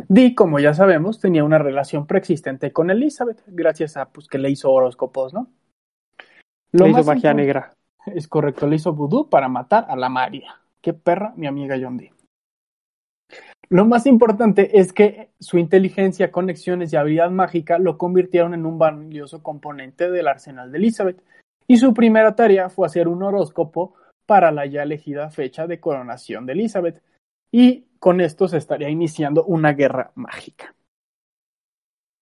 [0.08, 4.50] Dee, como ya sabemos, tenía una relación preexistente con Elizabeth, gracias a pues, que le
[4.50, 5.48] hizo horóscopos, ¿no?
[6.72, 7.74] le hizo magia negra.
[8.06, 10.60] Es correcto, le hizo vudú para matar a la María.
[10.82, 12.12] Qué perra, mi amiga John Dee.
[13.70, 18.78] Lo más importante es que su inteligencia, conexiones y habilidad mágica lo convirtieron en un
[18.78, 21.24] valioso componente del arsenal de Elizabeth,
[21.68, 26.46] y su primera tarea fue hacer un horóscopo para la ya elegida fecha de coronación
[26.46, 27.02] de Elizabeth,
[27.52, 30.76] y con esto se estaría iniciando una guerra mágica.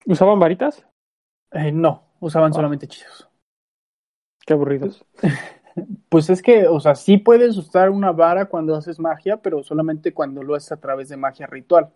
[0.06, 0.86] ¿Usaban varitas?
[1.50, 2.54] Eh, no, usaban ah.
[2.54, 3.28] solamente hechizos.
[4.46, 5.04] Qué aburridos.
[6.10, 10.12] Pues es que, o sea, sí puedes usar una vara cuando haces magia, pero solamente
[10.12, 11.90] cuando lo haces a través de magia ritual.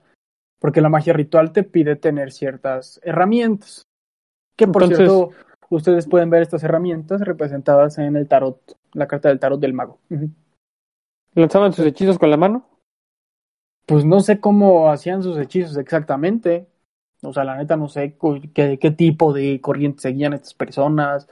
[0.58, 3.82] Porque la magia ritual te pide tener ciertas herramientas.
[4.56, 5.32] Que por cierto,
[5.68, 9.98] ustedes pueden ver estas herramientas representadas en el tarot, la carta del tarot del mago.
[11.34, 12.75] ¿Lanzaban sus hechizos con la mano?
[13.86, 16.66] Pues no sé cómo hacían sus hechizos exactamente.
[17.22, 18.16] O sea, la neta no sé
[18.52, 21.28] qué, qué tipo de corriente seguían estas personas,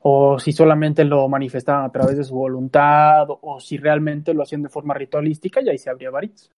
[0.00, 4.62] o si solamente lo manifestaban a través de su voluntad, o, si realmente lo hacían
[4.62, 6.50] de forma ritualística, y ahí se abría varitas.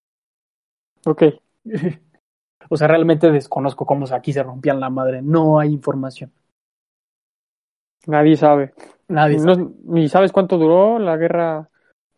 [1.05, 1.23] Ok.
[2.69, 5.21] o sea, realmente desconozco cómo aquí se rompían la madre.
[5.21, 6.31] No hay información.
[8.07, 8.73] Nadie sabe.
[9.09, 9.67] Nadie sabe.
[9.83, 11.69] ¿Ni sabes cuánto duró la guerra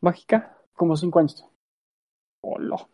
[0.01, 0.57] mágica?
[0.73, 1.43] Como cinco años.
[2.41, 2.87] Hola.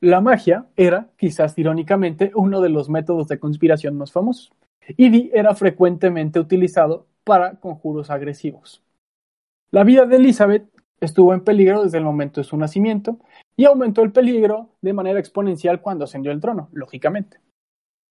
[0.00, 4.50] La magia era, quizás irónicamente, uno de los métodos de conspiración más famosos,
[4.96, 8.82] y era frecuentemente utilizado para conjuros agresivos.
[9.70, 10.66] La vida de Elizabeth
[11.00, 13.18] estuvo en peligro desde el momento de su nacimiento
[13.56, 17.38] y aumentó el peligro de manera exponencial cuando ascendió al trono, lógicamente.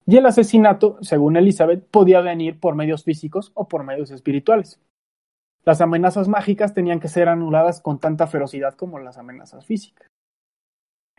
[0.06, 4.80] Y el asesinato, según Elizabeth, podía venir por medios físicos o por medios espirituales.
[5.66, 10.08] Las amenazas mágicas tenían que ser anuladas con tanta ferocidad como las amenazas físicas.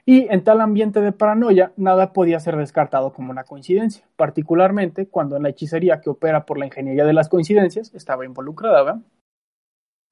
[0.07, 5.39] Y en tal ambiente de paranoia, nada podía ser descartado como una coincidencia, particularmente cuando
[5.39, 9.01] la hechicería que opera por la ingeniería de las coincidencias estaba involucrada.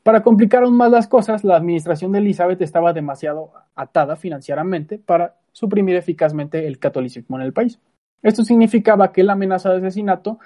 [0.02, 5.36] Para complicar aún más las cosas, la administración de Elizabeth estaba demasiado atada financieramente para
[5.52, 7.80] suprimir eficazmente el catolicismo en el país.
[8.22, 10.38] Esto significaba que la amenaza de asesinato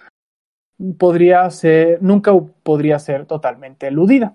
[0.99, 4.35] podría ser, nunca podría ser totalmente eludida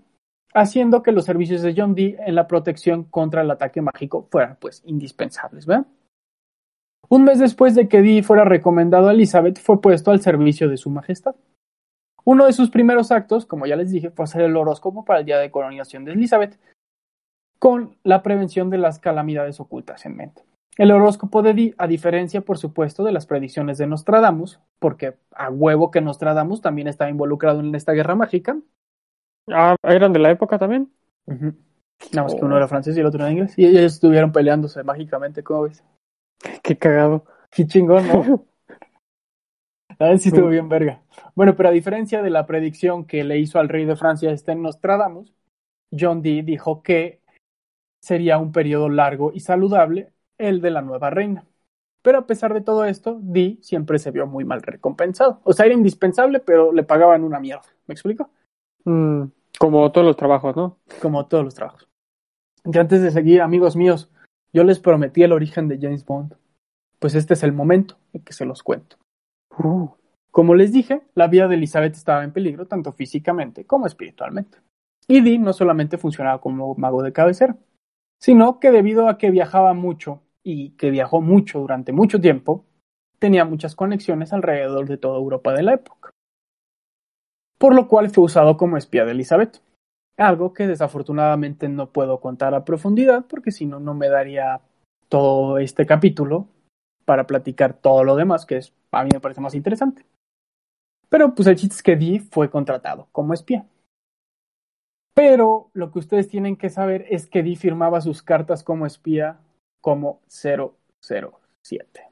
[0.53, 4.57] haciendo que los servicios de John Dee en la protección contra el ataque mágico fueran
[4.59, 5.67] pues indispensables.
[7.09, 10.77] Un mes después de que Dee fuera recomendado a Elizabeth, fue puesto al servicio de
[10.77, 11.35] su majestad.
[12.25, 15.25] Uno de sus primeros actos, como ya les dije, fue hacer el horóscopo para el
[15.25, 16.59] día de coronación de Elizabeth,
[17.59, 20.43] con la prevención de las calamidades ocultas en mente.
[20.77, 25.49] El horóscopo de Di, a diferencia, por supuesto, de las predicciones de Nostradamus, porque a
[25.49, 28.57] huevo que Nostradamus también estaba involucrado en esta guerra mágica.
[29.47, 30.91] Ah, ¿eran de la época también?
[31.25, 33.53] Nada más que uno era francés y el otro era inglés.
[33.57, 35.83] Y ellos estuvieron peleándose mágicamente, ¿cómo ves?
[36.63, 37.25] Qué cagado.
[37.49, 38.45] Qué chingón, ¿no?
[39.99, 41.01] A ver si estuvo bien verga.
[41.33, 44.53] Bueno, pero a diferencia de la predicción que le hizo al rey de Francia este
[44.53, 45.33] Nostradamus,
[45.97, 47.21] John Dee dijo que
[48.01, 51.45] sería un periodo largo y saludable el de la nueva reina.
[52.03, 55.41] Pero a pesar de todo esto, Dee siempre se vio muy mal recompensado.
[55.43, 57.65] O sea, era indispensable, pero le pagaban una mierda.
[57.87, 58.29] ¿Me explico?
[58.85, 59.23] Mm,
[59.59, 60.77] como todos los trabajos, ¿no?
[61.01, 61.87] Como todos los trabajos.
[62.65, 64.11] Y antes de seguir, amigos míos,
[64.53, 66.35] yo les prometí el origen de James Bond.
[66.99, 68.97] Pues este es el momento en que se los cuento.
[69.57, 69.89] Uh.
[70.31, 74.59] Como les dije, la vida de Elizabeth estaba en peligro tanto físicamente como espiritualmente.
[75.07, 77.55] Y Dee no solamente funcionaba como mago de cabecera,
[78.19, 82.65] sino que debido a que viajaba mucho y que viajó mucho durante mucho tiempo,
[83.19, 86.11] tenía muchas conexiones alrededor de toda Europa de la época.
[87.57, 89.61] Por lo cual fue usado como espía de Elizabeth,
[90.17, 94.61] algo que desafortunadamente no puedo contar a profundidad porque si no, no me daría
[95.09, 96.47] todo este capítulo
[97.05, 100.05] para platicar todo lo demás, que es, a mí me parece más interesante.
[101.09, 103.65] Pero pues el chiste es que Dee fue contratado como espía.
[105.13, 109.39] Pero lo que ustedes tienen que saber es que Dee firmaba sus cartas como espía
[109.81, 112.11] como 007.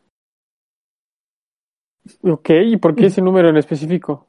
[2.24, 4.28] Ok, ¿y por qué ese número en específico?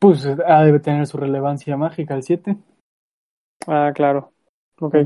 [0.00, 2.56] Pues ah, debe tener su relevancia mágica el 7.
[3.66, 4.32] Ah, claro.
[4.80, 4.96] Ok.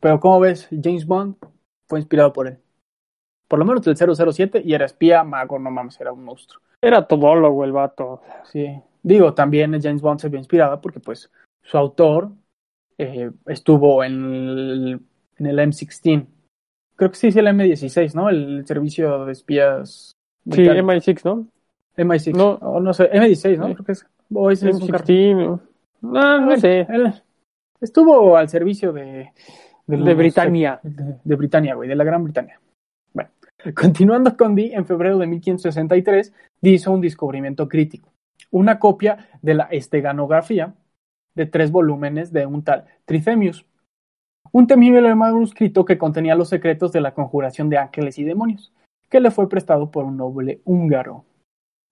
[0.00, 1.36] Pero como ves, James Bond
[1.88, 2.58] fue inspirado por él.
[3.46, 6.60] Por lo menos del 007 y era espía, mago, no mames, era un monstruo.
[6.82, 8.20] Era todólogo el vato.
[8.50, 8.66] Sí.
[9.02, 11.30] Digo, también James Bond se vio inspirado porque pues
[11.62, 12.32] su autor
[12.98, 15.00] eh, estuvo en el,
[15.38, 16.26] en el M16.
[16.96, 18.28] Creo que sí, sí, el M16, ¿no?
[18.28, 20.12] El servicio de espías.
[20.44, 20.88] Sí, británico.
[20.88, 21.46] MI6, ¿no?
[21.96, 22.34] MI6.
[22.36, 22.52] No.
[22.60, 23.68] O no sé, M16, ¿no?
[23.68, 23.74] Sí.
[23.74, 24.06] Creo que es.
[24.32, 25.04] O ese es un carro.
[25.04, 25.60] M16.
[26.02, 26.80] No, no sé.
[26.88, 27.12] él
[27.80, 29.30] estuvo al servicio de.
[29.86, 30.80] De los- Britania.
[30.82, 32.58] De, de Britania, güey, de la Gran Bretaña.
[33.12, 33.30] Bueno,
[33.74, 38.10] continuando con Dee, en febrero de 1563, Dee hizo un descubrimiento crítico.
[38.50, 40.74] Una copia de la esteganografía
[41.34, 43.66] de tres volúmenes de un tal Trithemius.
[44.52, 48.72] Un temible manuscrito que contenía los secretos de la conjuración de ángeles y demonios,
[49.10, 51.24] que le fue prestado por un noble húngaro.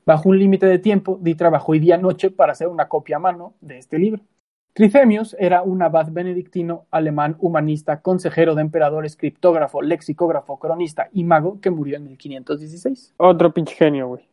[0.04, 3.20] Bajo un límite de tiempo, Dee trabajó día y noche para hacer una copia a
[3.20, 4.22] mano de este libro.
[4.74, 11.60] Trithemius era un abad benedictino alemán humanista, consejero de emperadores, criptógrafo, lexicógrafo, cronista y mago
[11.60, 13.14] que murió en 1516.
[13.18, 14.26] Otro pinche genio, güey.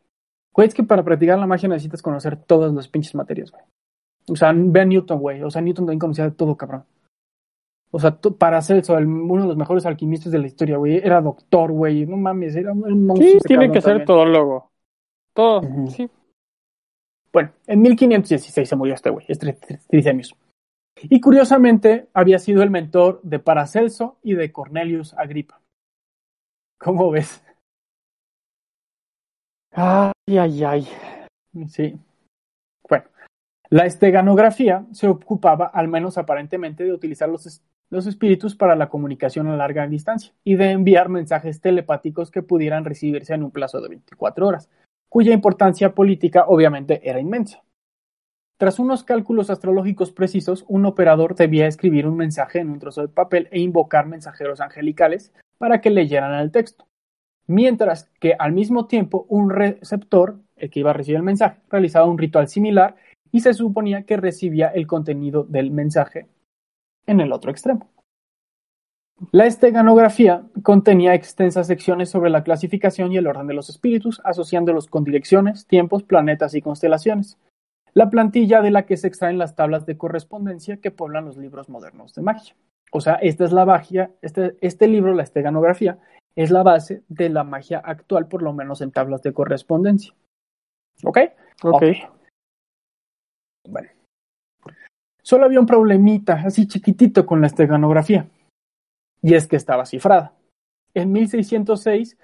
[0.53, 3.63] Güey, es que para practicar la magia necesitas conocer todas las pinches materias, güey.
[4.31, 5.43] O sea, ve a Newton, güey.
[5.43, 6.83] O sea, Newton también conocía de todo, cabrón.
[7.91, 10.97] O sea, Paracelso, el- uno de los mejores alquimistas de la historia, güey.
[10.97, 12.05] Era doctor, güey.
[12.05, 13.31] No mames, era un monstruo.
[13.31, 14.69] Sí, tiene que ser todólogo.
[15.33, 16.09] Todo, sí.
[17.31, 19.53] Bueno, en 1516 se murió este güey, este
[19.87, 20.35] Trithemius.
[21.03, 25.61] Y curiosamente había sido el mentor de Paracelso y de Cornelius Agripa.
[26.77, 27.43] ¿Cómo ves?
[29.71, 30.87] Ay, ay, ay.
[31.67, 31.97] Sí.
[32.87, 33.05] Bueno,
[33.69, 38.89] la esteganografía se ocupaba, al menos aparentemente, de utilizar los, es- los espíritus para la
[38.89, 43.81] comunicación a larga distancia y de enviar mensajes telepáticos que pudieran recibirse en un plazo
[43.81, 44.69] de 24 horas,
[45.09, 47.63] cuya importancia política obviamente era inmensa.
[48.57, 53.07] Tras unos cálculos astrológicos precisos, un operador debía escribir un mensaje en un trozo de
[53.07, 56.89] papel e invocar mensajeros angelicales para que leyeran el texto
[57.49, 62.05] mientras que al mismo tiempo un receptor, el que iba a recibir el mensaje, realizaba
[62.05, 62.95] un ritual similar
[63.31, 66.27] y se suponía que recibía el contenido del mensaje
[67.07, 67.89] en el otro extremo.
[69.31, 74.87] La esteganografía contenía extensas secciones sobre la clasificación y el orden de los espíritus, asociándolos
[74.87, 77.37] con direcciones, tiempos, planetas y constelaciones.
[77.93, 81.69] La plantilla de la que se extraen las tablas de correspondencia que poblan los libros
[81.69, 82.55] modernos de magia.
[82.91, 85.99] O sea, esta es la magia, este, este libro, la esteganografía,
[86.35, 90.13] es la base de la magia actual, por lo menos en tablas de correspondencia.
[91.03, 91.19] ¿Ok?
[91.63, 91.83] Ok.
[93.67, 93.89] Bueno.
[95.21, 98.27] Solo había un problemita, así chiquitito, con la esteganografía.
[99.21, 100.33] Y es que estaba cifrada.
[100.93, 102.17] En 1606,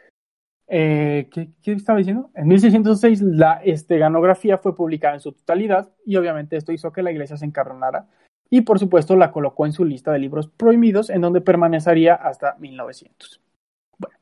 [0.68, 2.32] eh, ¿qué, ¿qué estaba diciendo?
[2.34, 7.12] En 1606 la esteganografía fue publicada en su totalidad y obviamente esto hizo que la
[7.12, 8.08] iglesia se encabronara
[8.50, 12.56] y por supuesto la colocó en su lista de libros prohibidos en donde permanecería hasta
[12.56, 13.42] 1900.
[13.98, 14.18] Bueno,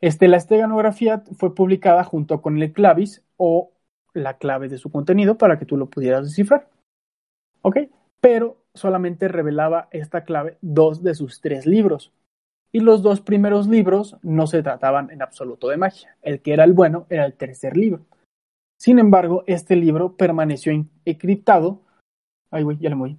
[0.00, 3.72] este, la esteganografía fue publicada junto con el clavis o
[4.12, 6.68] la clave de su contenido para que tú lo pudieras descifrar.
[7.62, 7.78] ¿Ok?
[8.20, 12.12] Pero solamente revelaba esta clave dos de sus tres libros.
[12.72, 16.16] y los dos primeros libros no se trataban en absoluto de magia.
[16.22, 18.06] El que era el bueno era el tercer libro.
[18.78, 20.72] Sin embargo, este libro permaneció
[21.04, 21.80] encriptado.
[22.50, 23.18] Ay, güey, ya le moví.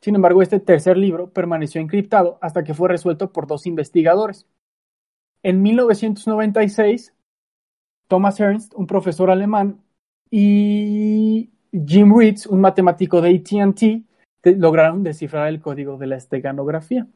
[0.00, 4.46] Sin embargo, este tercer libro permaneció encriptado hasta que fue resuelto por dos investigadores.
[5.42, 7.12] En 1996,
[8.08, 9.82] Thomas Ernst, un profesor alemán,
[10.30, 14.09] y Jim Reeds, un matemático de ATT,
[14.42, 17.06] lograron descifrar el código de la esteganografía,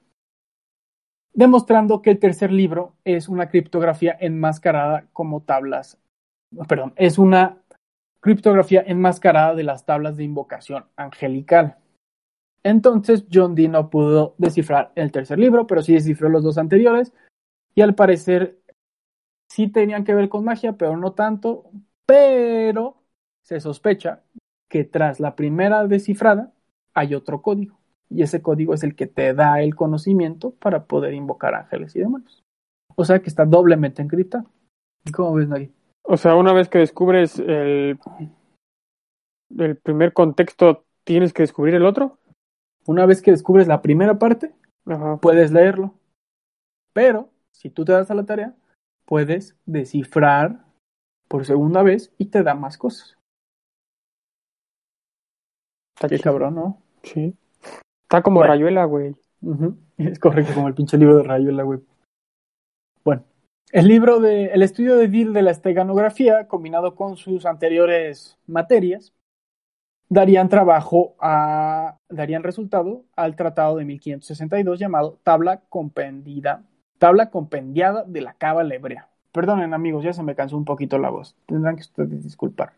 [1.33, 5.99] demostrando que el tercer libro es una criptografía enmascarada como tablas,
[6.69, 7.59] perdón, es una
[8.21, 11.77] criptografía enmascarada de las tablas de invocación angelical.
[12.63, 17.13] Entonces John Dee no pudo descifrar el tercer libro, pero sí descifró los dos anteriores
[17.75, 18.59] y al parecer
[19.51, 21.71] sí tenían que ver con magia, pero no tanto,
[22.07, 22.97] pero
[23.43, 24.23] se sospecha
[24.69, 26.55] que tras la primera descifrada
[26.95, 27.77] hay otro código
[28.09, 32.01] y ese código es el que te da el conocimiento para poder invocar ángeles y
[32.01, 32.43] demonios.
[32.97, 34.51] O sea que está doblemente encriptado.
[35.13, 35.73] ¿Cómo ves, Nagui?
[36.03, 37.99] O sea, una vez que descubres el,
[39.59, 42.19] el primer contexto, ¿tienes que descubrir el otro?
[42.87, 44.55] Una vez que descubres la primera parte,
[45.21, 45.95] puedes leerlo.
[46.93, 48.55] Pero, si tú te das a la tarea,
[49.07, 50.65] puedes descifrar
[51.29, 53.17] por segunda vez y te da más cosas.
[55.97, 56.84] Está Qué cabrón, ¿no?
[57.05, 57.35] Sí.
[58.03, 59.15] Está como Rayuela, güey.
[59.97, 61.79] Es correcto, como el pinche libro de Rayuela, güey.
[63.05, 63.23] Bueno,
[63.71, 69.13] el libro de, el estudio de Dill de la esteganografía, combinado con sus anteriores materias,
[70.09, 76.65] darían trabajo a, darían resultado al tratado de 1562 llamado Tabla Compendida,
[76.99, 79.09] Tabla Compendiada de la Cábala Hebrea.
[79.33, 81.35] Perdonen amigos, ya se me cansó un poquito la voz.
[81.47, 82.73] Tendrán que ustedes disculpar.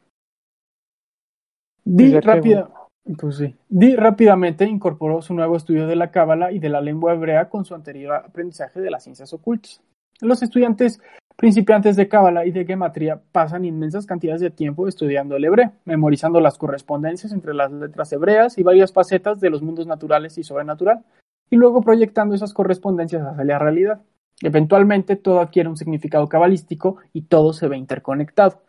[1.84, 2.70] Di pues rápida,
[3.14, 3.54] pues sí.
[3.68, 7.64] Di rápidamente incorporó su nuevo estudio de la cábala y de la lengua hebrea con
[7.64, 9.80] su anterior aprendizaje de las ciencias ocultas.
[10.20, 11.00] Los estudiantes
[11.36, 16.40] Principiantes de Cábala y de Gematría pasan inmensas cantidades de tiempo estudiando el hebreo, memorizando
[16.40, 21.04] las correspondencias entre las letras hebreas y varias facetas de los mundos naturales y sobrenatural,
[21.50, 24.00] y luego proyectando esas correspondencias hacia la realidad.
[24.40, 28.62] Eventualmente todo adquiere un significado cabalístico y todo se ve interconectado.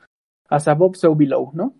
[0.50, 1.74] As above, so below, ¿no?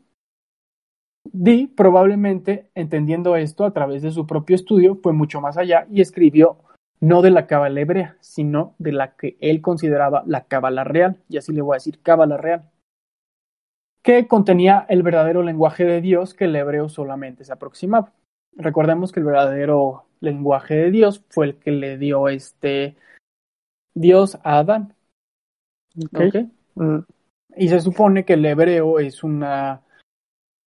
[1.34, 6.02] Dee, probablemente entendiendo esto a través de su propio estudio, fue mucho más allá y
[6.02, 6.58] escribió
[7.00, 11.38] no de la cábala hebrea, sino de la que él consideraba la cábala real, y
[11.38, 12.70] así le voy a decir cábala real,
[14.02, 18.14] que contenía el verdadero lenguaje de Dios que el hebreo solamente se aproximaba.
[18.56, 22.96] Recordemos que el verdadero lenguaje de Dios fue el que le dio este
[23.94, 24.96] Dios a Adán.
[26.76, 27.00] Mm.
[27.58, 29.82] Y se supone que el hebreo es una,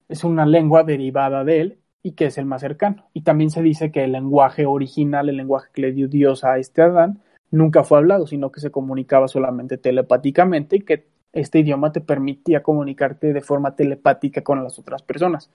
[0.09, 3.09] es una lengua derivada de él y que es el más cercano.
[3.13, 6.59] Y también se dice que el lenguaje original, el lenguaje que le dio Dios a
[6.59, 11.93] este Adán, nunca fue hablado, sino que se comunicaba solamente telepáticamente y que este idioma
[11.93, 15.51] te permitía comunicarte de forma telepática con las otras personas.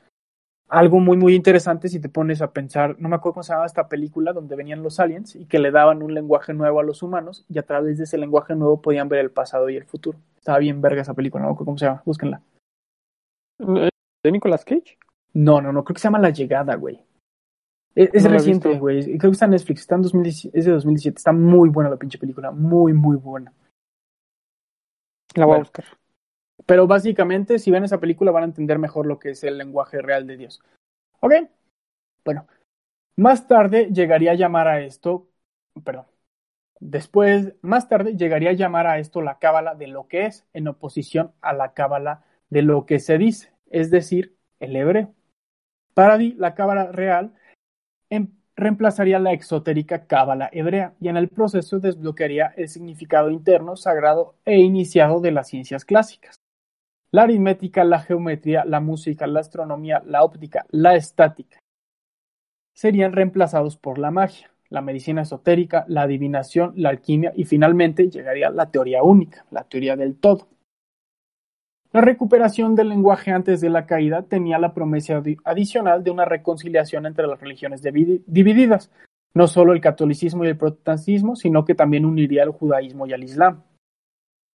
[0.69, 3.65] Algo muy muy interesante si te pones a pensar, no me acuerdo cómo se llamaba
[3.65, 7.03] esta película donde venían los aliens y que le daban un lenguaje nuevo a los
[7.03, 10.17] humanos y a través de ese lenguaje nuevo podían ver el pasado y el futuro.
[10.37, 12.41] Estaba bien verga esa película, no me acuerdo cómo se llama, búsquenla.
[14.23, 14.97] ¿De Nicolas Cage?
[15.33, 17.03] No, no, no, creo que se llama La Llegada, güey.
[17.95, 19.03] E-, es, reciente, güey.
[19.17, 21.17] Creo que está en Netflix, está en 2017, es de 2017.
[21.17, 23.53] Está muy buena la pinche película, muy, muy buena.
[25.35, 25.85] La voy a buscar.
[26.65, 30.01] Pero básicamente, si ven esa película, van a entender mejor lo que es el lenguaje
[30.01, 30.61] real de Dios.
[31.19, 31.33] ¿Ok?
[32.23, 32.47] Bueno,
[33.17, 35.27] más tarde llegaría a llamar a esto,
[35.83, 36.05] perdón,
[36.79, 40.67] después, más tarde llegaría a llamar a esto la cábala de lo que es, en
[40.67, 45.13] oposición a la cábala de lo que se dice, es decir, el hebreo.
[45.93, 47.33] Para la cábala real
[48.09, 54.35] em, reemplazaría la exotérica cábala hebrea y en el proceso desbloquearía el significado interno, sagrado
[54.45, 56.39] e iniciado de las ciencias clásicas.
[57.11, 61.59] La aritmética, la geometría, la música, la astronomía, la óptica, la estática
[62.73, 68.49] serían reemplazados por la magia, la medicina esotérica, la adivinación, la alquimia y finalmente llegaría
[68.49, 70.47] la teoría única, la teoría del todo.
[71.93, 77.05] La recuperación del lenguaje antes de la caída tenía la promesa adicional de una reconciliación
[77.05, 78.91] entre las religiones divididas,
[79.35, 83.23] no solo el catolicismo y el protestantismo, sino que también uniría al judaísmo y al
[83.23, 83.61] islam.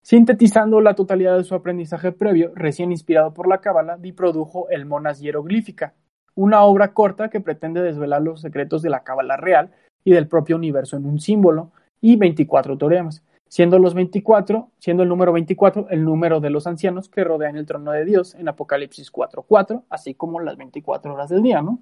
[0.02, 4.84] Sintetizando la totalidad de su aprendizaje previo, recién inspirado por la Cábala, Di produjo el
[4.84, 5.94] Monas Hieroglífica,
[6.34, 9.70] una obra corta que pretende desvelar los secretos de la Cábala real
[10.02, 11.70] y del propio universo en un símbolo,
[12.00, 17.08] y 24 teoremas, siendo los 24, siendo el número 24 el número de los ancianos
[17.08, 21.42] que rodean el trono de Dios en Apocalipsis 4:4, así como las 24 horas del
[21.42, 21.80] día, ¿no?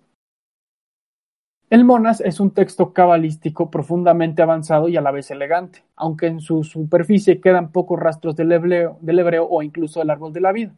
[1.68, 6.38] El Monas es un texto cabalístico profundamente avanzado y a la vez elegante, aunque en
[6.38, 10.52] su superficie quedan pocos rastros del hebreo, del hebreo o incluso del árbol de la
[10.52, 10.76] vida.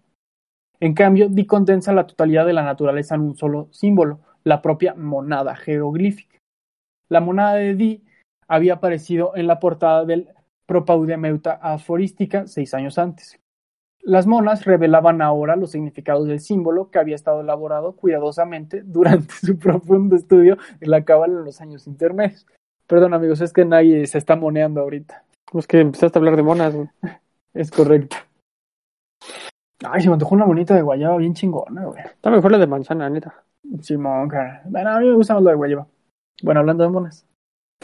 [0.80, 4.95] En cambio, Di condensa la totalidad de la naturaleza en un solo símbolo, la propia
[4.95, 6.39] monada jeroglífica.
[7.11, 8.05] La monada de Di
[8.47, 10.30] había aparecido en la portada del
[10.68, 13.40] Propaudemeuta Aforística seis años antes.
[14.02, 19.58] Las monas revelaban ahora los significados del símbolo que había estado elaborado cuidadosamente durante su
[19.58, 22.46] profundo estudio en la cábala en los años intermedios.
[22.86, 25.24] Perdón, amigos, es que nadie se está moneando ahorita.
[25.54, 26.88] Es que empezaste a hablar de monas, güey.
[27.54, 28.16] Es correcto.
[29.82, 32.02] Ay, se me antojó una bonita de guayaba bien chingona, güey.
[32.04, 33.42] Está mejor la de manzana, neta.
[33.80, 34.62] Simón, cara.
[34.66, 35.86] Bueno, a mí me gusta más la de guayaba.
[36.42, 37.28] Bueno, hablando de monas.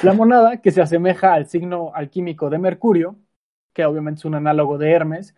[0.03, 3.17] La monada, que se asemeja al signo alquímico de Mercurio,
[3.73, 5.35] que obviamente es un análogo de Hermes,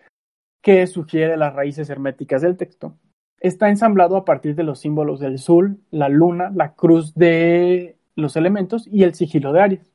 [0.63, 2.97] que sugiere las raíces herméticas del texto,
[3.39, 8.37] está ensamblado a partir de los símbolos del sol, la luna, la cruz de los
[8.37, 9.93] elementos y el sigilo de Aries,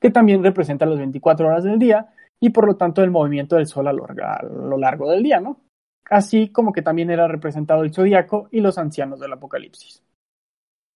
[0.00, 3.66] que también representa las 24 horas del día y por lo tanto el movimiento del
[3.66, 5.60] sol a lo, a lo largo del día, ¿no?
[6.10, 10.02] Así como que también era representado el zodiaco y los ancianos del Apocalipsis.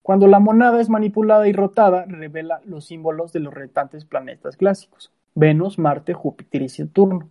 [0.09, 5.13] Cuando la monada es manipulada y rotada, revela los símbolos de los retantes planetas clásicos,
[5.35, 7.29] Venus, Marte, Júpiter y Saturno.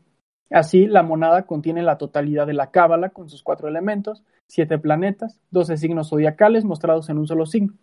[0.52, 5.40] Así, la monada contiene la totalidad de la cábala con sus cuatro elementos, siete planetas,
[5.50, 7.74] doce signos zodiacales mostrados en un solo signo,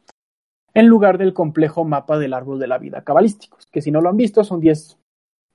[0.74, 4.10] en lugar del complejo mapa del árbol de la vida cabalísticos, que si no lo
[4.10, 4.96] han visto son diez,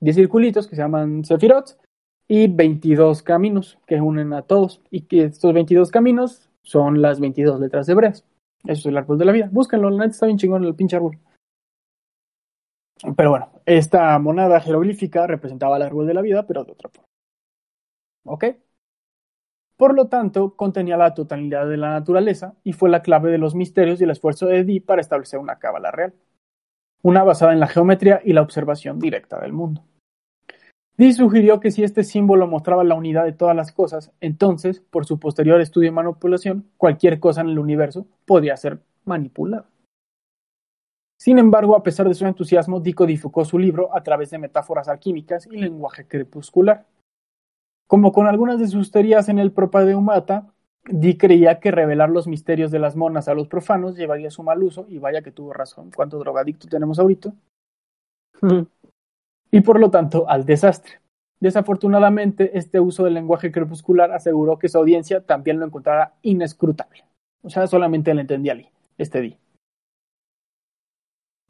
[0.01, 1.79] diez circulitos que se llaman sefirot
[2.27, 7.61] y 22 caminos que unen a todos, y que estos 22 caminos son las 22
[7.61, 8.25] letras hebreas.
[8.63, 9.49] Eso es el árbol de la vida.
[9.51, 11.17] Búsquenlo, la neta está bien chingón el pinche árbol.
[13.15, 17.07] Pero bueno, esta monada jeroglífica representaba el árbol de la vida, pero de otra forma.
[18.25, 18.45] ¿Ok?
[19.77, 23.55] Por lo tanto, contenía la totalidad de la naturaleza y fue la clave de los
[23.55, 26.13] misterios y el esfuerzo de Di para establecer una cábala real.
[27.01, 29.85] Una basada en la geometría y la observación directa del mundo.
[30.99, 35.05] Di sugirió que si este símbolo mostraba la unidad de todas las cosas, entonces, por
[35.05, 39.69] su posterior estudio y manipulación, cualquier cosa en el universo podía ser manipulada.
[41.17, 44.89] Sin embargo, a pesar de su entusiasmo, Di codificó su libro a través de metáforas
[44.89, 46.85] alquímicas y lenguaje crepuscular.
[47.87, 50.51] Como con algunas de sus teorías en el Propadeumata,
[50.83, 54.61] Di creía que revelar los misterios de las monas a los profanos llevaría su mal
[54.61, 55.91] uso, y vaya que tuvo razón.
[55.95, 57.33] ¿Cuánto drogadicto tenemos ahorita?
[59.51, 60.99] y por lo tanto al desastre.
[61.39, 67.05] Desafortunadamente, este uso del lenguaje crepuscular aseguró que su audiencia también lo encontrara inescrutable.
[67.43, 69.37] O sea, solamente le entendía Lee, este día.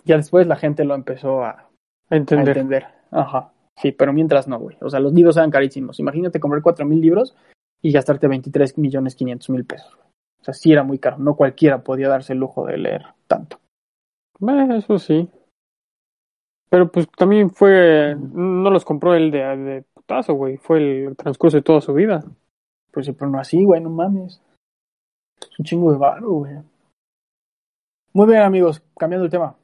[0.06, 1.70] Ya después la gente lo empezó a,
[2.10, 2.58] entender.
[2.58, 2.88] a entender.
[3.12, 3.52] Ajá.
[3.76, 4.78] Sí, pero mientras no, güey.
[4.82, 6.00] O sea, los libros eran carísimos.
[6.00, 7.36] Imagínate comprar cuatro mil libros
[7.82, 9.95] y gastarte 23 millones 500 mil pesos.
[9.95, 10.08] güey.
[10.41, 11.18] O sea, sí era muy caro.
[11.18, 13.60] No cualquiera podía darse el lujo de leer tanto.
[14.78, 15.30] Eso sí.
[16.70, 18.15] Pero pues también fue.
[18.15, 20.57] No los compró el de, putazo, güey.
[20.57, 22.24] Fue el transcurso de toda su vida.
[22.91, 24.41] Pues sí, pero no así, güey, no mames.
[25.41, 26.53] Es un chingo de varo, güey.
[28.13, 29.55] Muy bien, amigos, cambiando el tema.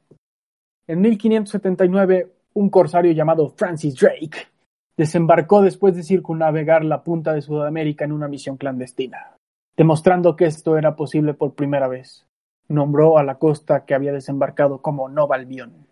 [0.86, 4.48] En 1579, un corsario llamado Francis Drake
[4.96, 9.36] desembarcó después de circunnavegar la punta de Sudamérica en una misión clandestina,
[9.76, 12.24] demostrando que esto era posible por primera vez.
[12.68, 15.85] Nombró a la costa que había desembarcado como Nova Albion.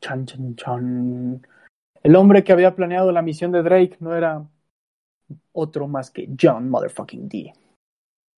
[0.00, 1.46] Chan, chan, chan.
[2.02, 4.44] El hombre que había planeado la misión de Drake no era
[5.52, 7.52] otro más que John Motherfucking D.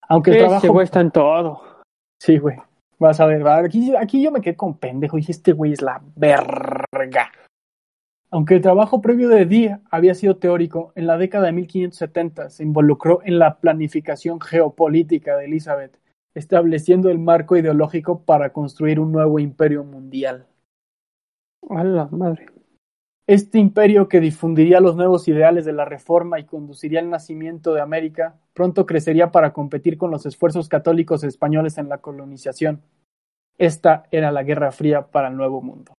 [0.08, 0.74] Aunque el trabajo...
[0.74, 1.62] güey está en todo.
[2.20, 2.58] Sí, güey.
[3.00, 5.18] Vas a ver, aquí, aquí yo me quedé con pendejo.
[5.18, 7.32] Dije, este güey es la verga.
[8.30, 12.64] Aunque el trabajo previo de Dee había sido teórico, en la década de 1570 se
[12.64, 15.98] involucró en la planificación geopolítica de Elizabeth,
[16.34, 20.46] estableciendo el marco ideológico para construir un nuevo imperio mundial.
[23.28, 27.82] Este imperio que difundiría los nuevos ideales de la reforma y conduciría al nacimiento de
[27.82, 32.82] América, pronto crecería para competir con los esfuerzos católicos españoles en la colonización.
[33.58, 35.94] Esta era la Guerra Fría para el Nuevo Mundo.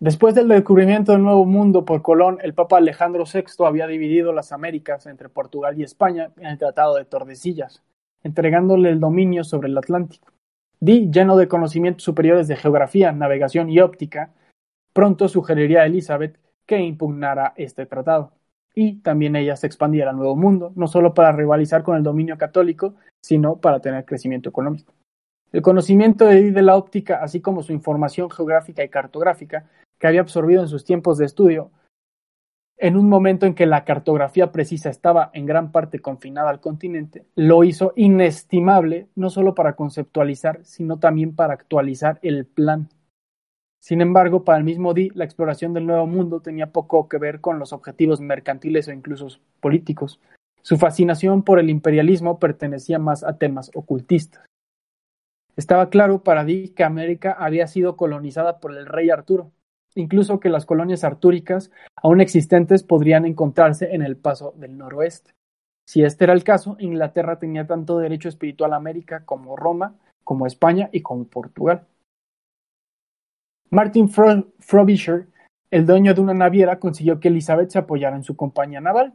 [0.00, 4.50] Después del descubrimiento del Nuevo Mundo por Colón, el Papa Alejandro VI había dividido las
[4.50, 7.82] Américas entre Portugal y España en el Tratado de Tordesillas,
[8.22, 10.32] entregándole el dominio sobre el Atlántico.
[10.80, 14.32] Dee, lleno de conocimientos superiores de geografía, navegación y óptica,
[14.94, 18.32] pronto sugeriría a Elizabeth que impugnara este tratado,
[18.74, 22.38] y también ella se expandiera al Nuevo Mundo, no solo para rivalizar con el dominio
[22.38, 24.94] católico, sino para tener crecimiento económico.
[25.52, 29.66] El conocimiento de Dee de la óptica, así como su información geográfica y cartográfica,
[29.98, 31.70] que había absorbido en sus tiempos de estudio,
[32.82, 37.26] en un momento en que la cartografía precisa estaba en gran parte confinada al continente,
[37.34, 42.88] lo hizo inestimable no solo para conceptualizar, sino también para actualizar el plan.
[43.80, 47.42] Sin embargo, para el mismo Di, la exploración del Nuevo Mundo tenía poco que ver
[47.42, 49.28] con los objetivos mercantiles o incluso
[49.60, 50.18] políticos.
[50.62, 54.46] Su fascinación por el imperialismo pertenecía más a temas ocultistas.
[55.54, 59.52] Estaba claro para Di que América había sido colonizada por el rey Arturo,
[59.94, 65.32] incluso que las colonias artúricas aún existentes podrían encontrarse en el paso del noroeste.
[65.86, 70.46] Si este era el caso, Inglaterra tenía tanto derecho espiritual a América como Roma, como
[70.46, 71.86] España y como Portugal.
[73.70, 75.26] Martin Frobisher,
[75.70, 79.14] el dueño de una naviera, consiguió que Elizabeth se apoyara en su compañía naval.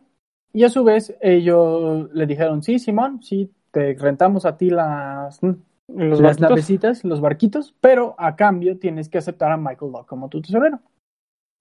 [0.54, 5.40] Y a su vez, ellos le dijeron, sí, Simón, sí, te rentamos a ti las,
[5.88, 10.30] los las navecitas, los barquitos, pero a cambio tienes que aceptar a Michael Locke como
[10.30, 10.80] tu tesorero.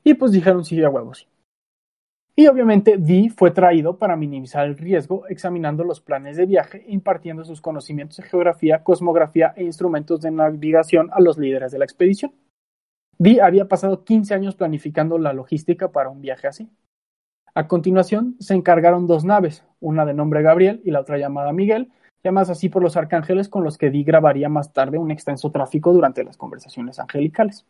[0.02, 1.28] Y pues dijeron sí a huevos.
[2.36, 6.92] Y obviamente Dee fue traído para minimizar el riesgo, examinando los planes de viaje e
[6.92, 11.84] impartiendo sus conocimientos de geografía, cosmografía e instrumentos de navegación a los líderes de la
[11.84, 12.32] expedición.
[13.18, 16.68] Dee había pasado 15 años planificando la logística para un viaje así.
[17.54, 21.92] A continuación, se encargaron dos naves, una de nombre Gabriel y la otra llamada Miguel,
[22.24, 25.92] llamadas así por los arcángeles con los que Dee grabaría más tarde un extenso tráfico
[25.92, 27.66] durante las conversaciones angelicales.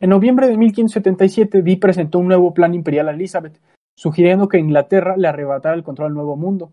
[0.00, 3.60] En noviembre de 1577, Dee presentó un nuevo plan imperial a Elizabeth,
[3.96, 6.72] sugiriendo que Inglaterra le arrebatara el control al Nuevo Mundo.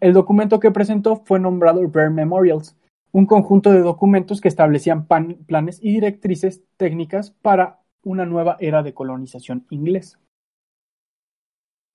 [0.00, 2.76] El documento que presentó fue nombrado Rare Memorials,
[3.12, 8.92] un conjunto de documentos que establecían planes y directrices técnicas para una nueva era de
[8.92, 10.18] colonización inglesa.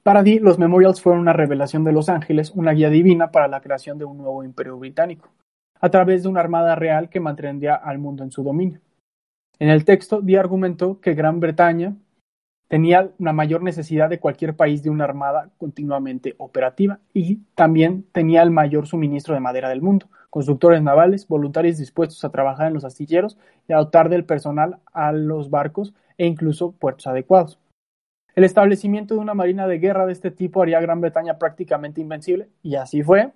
[0.03, 3.61] Para Dee, los Memorials fueron una revelación de los ángeles, una guía divina para la
[3.61, 5.29] creación de un nuevo imperio británico,
[5.81, 8.79] a través de una armada real que mantendría al mundo en su dominio.
[9.59, 11.95] En el texto, Dee argumentó que Gran Bretaña
[12.69, 18.41] tenía la mayor necesidad de cualquier país de una armada continuamente operativa y también tenía
[18.41, 22.85] el mayor suministro de madera del mundo, constructores navales, voluntarios dispuestos a trabajar en los
[22.85, 23.37] astilleros
[23.67, 27.59] y a dotar del personal a los barcos e incluso puertos adecuados.
[28.35, 32.01] El establecimiento de una marina de guerra de este tipo haría a Gran Bretaña prácticamente
[32.01, 33.31] invencible, y así fue.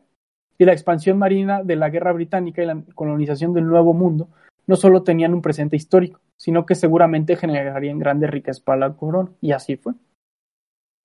[0.57, 4.29] Y la expansión marina de la guerra británica y la colonización del Nuevo Mundo
[4.65, 9.31] no solo tenían un presente histórico, sino que seguramente generarían grandes riquezas para la corona,
[9.41, 9.93] y así fue.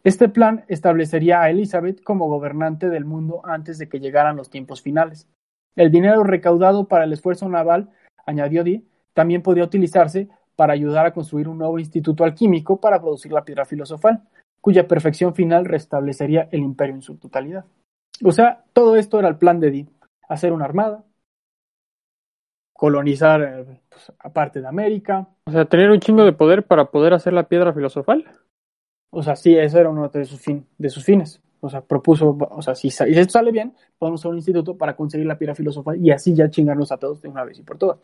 [0.04, 4.80] Este plan establecería a Elizabeth como gobernante del mundo antes de que llegaran los tiempos
[4.80, 5.26] finales.
[5.74, 7.90] El dinero recaudado para el esfuerzo naval,
[8.24, 10.28] añadió Dee, también podía utilizarse
[10.58, 14.24] para ayudar a construir un nuevo instituto alquímico para producir la piedra filosofal,
[14.60, 17.64] cuya perfección final restablecería el imperio en su totalidad.
[18.24, 19.86] O sea, todo esto era el plan de Dee,
[20.28, 21.04] hacer una armada,
[22.72, 25.28] colonizar eh, pues, aparte de América.
[25.44, 28.24] O sea, tener un chingo de poder para poder hacer la piedra filosofal.
[29.10, 31.40] O sea, sí, eso era uno de sus, fin, de sus fines.
[31.60, 34.96] O sea, propuso, o sea, si, si esto sale bien, podemos hacer un instituto para
[34.96, 37.78] conseguir la piedra filosofal y así ya chingarnos a todos de una vez y por
[37.78, 38.00] todas.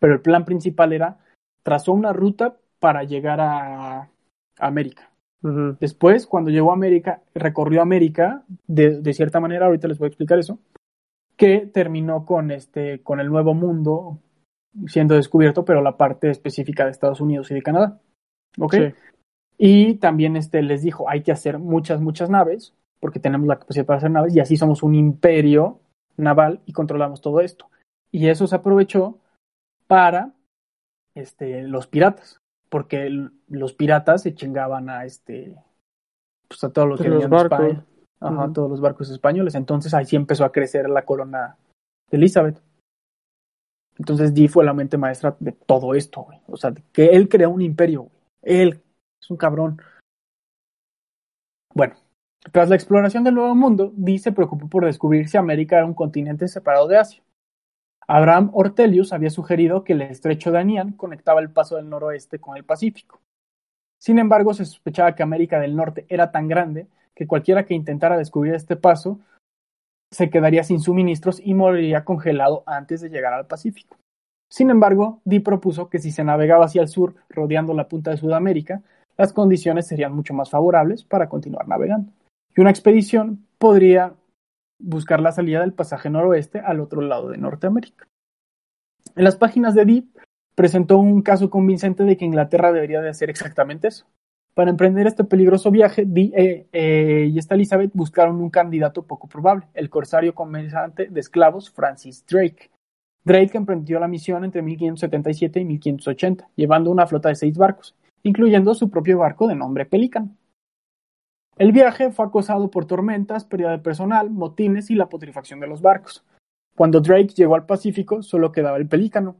[0.00, 1.16] Pero el plan principal era
[1.62, 4.10] trazó una ruta para llegar a
[4.58, 5.12] América.
[5.80, 10.08] Después, cuando llegó a América, recorrió América de, de, cierta manera, ahorita les voy a
[10.08, 10.60] explicar eso,
[11.36, 14.20] que terminó con, este, con el Nuevo Mundo
[14.86, 18.00] siendo descubierto, pero la parte específica de Estados Unidos y de Canadá.
[18.58, 18.76] ¿Ok?
[19.58, 23.84] Y también este, les dijo, hay que hacer muchas, muchas naves, porque tenemos la capacidad
[23.84, 25.80] para hacer naves, y así somos un imperio
[26.16, 27.68] naval y controlamos todo esto.
[28.12, 29.18] Y eso se aprovechó
[29.88, 30.32] para
[31.14, 33.10] este, los piratas, porque
[33.48, 35.56] los piratas se chingaban a este,
[36.48, 37.76] pues a todos los que los barcos.
[38.20, 39.54] Ajá, todos los barcos españoles.
[39.56, 41.56] Entonces ahí sí empezó a crecer la corona
[42.08, 42.62] de Elizabeth.
[43.98, 46.40] Entonces Dee fue la mente maestra de todo esto, güey.
[46.46, 48.14] O sea, que él creó un imperio, güey.
[48.42, 48.82] Él
[49.20, 49.80] es un cabrón.
[51.74, 51.94] Bueno,
[52.52, 55.94] tras la exploración del Nuevo Mundo, Dee se preocupó por descubrir si América era un
[55.94, 57.21] continente separado de Asia.
[58.06, 62.56] Abraham Ortelius había sugerido que el estrecho de Anian conectaba el paso del noroeste con
[62.56, 63.20] el Pacífico.
[63.98, 68.18] Sin embargo, se sospechaba que América del Norte era tan grande que cualquiera que intentara
[68.18, 69.20] descubrir este paso
[70.10, 73.96] se quedaría sin suministros y moriría congelado antes de llegar al Pacífico.
[74.50, 78.18] Sin embargo, Dee propuso que si se navegaba hacia el sur, rodeando la punta de
[78.18, 78.82] Sudamérica,
[79.16, 82.12] las condiciones serían mucho más favorables para continuar navegando.
[82.54, 84.12] Y una expedición podría
[84.82, 88.06] buscar la salida del pasaje noroeste al otro lado de Norteamérica.
[89.16, 90.06] En las páginas de Deep
[90.54, 94.06] presentó un caso convincente de que Inglaterra debería de hacer exactamente eso.
[94.54, 99.26] Para emprender este peligroso viaje, Dee eh, eh, y esta Elizabeth buscaron un candidato poco
[99.26, 102.70] probable, el corsario comerciante de esclavos Francis Drake.
[103.24, 108.74] Drake emprendió la misión entre 1577 y 1580, llevando una flota de seis barcos, incluyendo
[108.74, 110.36] su propio barco de nombre Pelican.
[111.56, 115.82] El viaje fue acosado por tormentas, pérdida de personal, motines y la putrefacción de los
[115.82, 116.24] barcos.
[116.74, 119.36] Cuando Drake llegó al Pacífico, solo quedaba el Pelícano,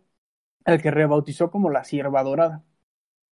[0.67, 2.63] el que rebautizó como la Sierva Dorada.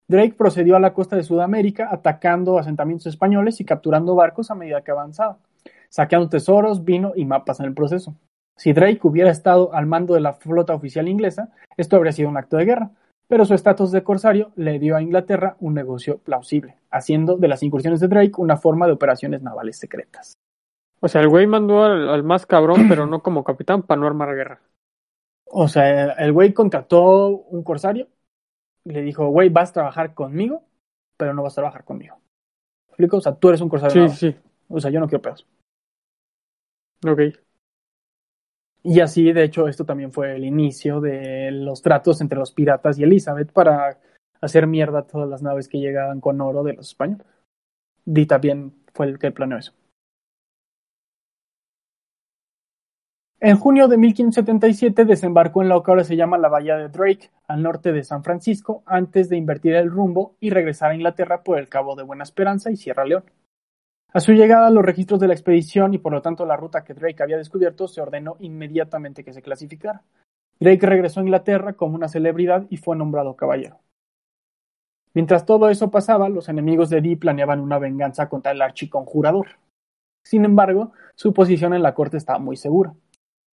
[0.07, 4.83] Drake procedió a la costa de Sudamérica, atacando asentamientos españoles y capturando barcos a medida
[4.83, 5.39] que avanzaba,
[5.91, 8.14] saqueando tesoros, vino y mapas en el proceso.
[8.57, 12.37] Si Drake hubiera estado al mando de la flota oficial inglesa, esto habría sido un
[12.37, 12.91] acto de guerra,
[13.29, 17.62] pero su estatus de corsario le dio a Inglaterra un negocio plausible, haciendo de las
[17.62, 20.39] incursiones de Drake una forma de operaciones navales secretas.
[21.01, 24.35] O sea, el güey mandó al, más cabrón, pero no como capitán para no armar
[24.35, 24.61] guerra.
[25.45, 28.09] O sea, el güey contrató un corsario,
[28.85, 30.64] le dijo, güey, vas a trabajar conmigo,
[31.16, 32.16] pero no vas a trabajar conmigo.
[32.16, 33.18] ¿Me explico?
[33.18, 34.09] O sea, tú eres un corsario.
[34.09, 34.37] Sí, sí.
[34.68, 35.47] O sea, yo no quiero pedos.
[37.07, 37.20] Ok.
[38.83, 42.99] Y así, de hecho, esto también fue el inicio de los tratos entre los piratas
[42.99, 43.99] y Elizabeth para
[44.41, 47.26] hacer mierda a todas las naves que llegaban con oro de los españoles.
[48.05, 49.72] Di también fue el que planeó eso.
[53.41, 57.31] En junio de 1577 desembarcó en lo que ahora se llama la Bahía de Drake,
[57.47, 61.59] al norte de San Francisco, antes de invertir el rumbo y regresar a Inglaterra por
[61.59, 63.24] el Cabo de Buena Esperanza y Sierra León.
[64.13, 66.95] A su llegada, los registros de la expedición y por lo tanto la ruta que
[66.95, 70.03] Drake había descubierto se ordenó inmediatamente que se clasificara.
[70.59, 73.79] Drake regresó a Inglaterra como una celebridad y fue nombrado caballero.
[75.13, 79.49] Mientras todo eso pasaba, los enemigos de Dee planeaban una venganza contra el archiconjurador.
[80.25, 82.95] Sin embargo, su posición en la corte estaba muy segura.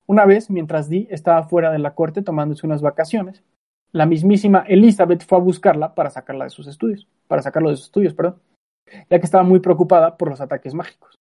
[0.06, 3.42] Una vez, mientras Dee estaba fuera de la corte tomándose unas vacaciones,
[3.90, 7.86] la mismísima Elizabeth fue a buscarla para sacarla de sus estudios, para sacarlo de sus
[7.86, 8.36] estudios, perdón,
[9.08, 11.14] ya que estaba muy preocupada por los ataques mágicos.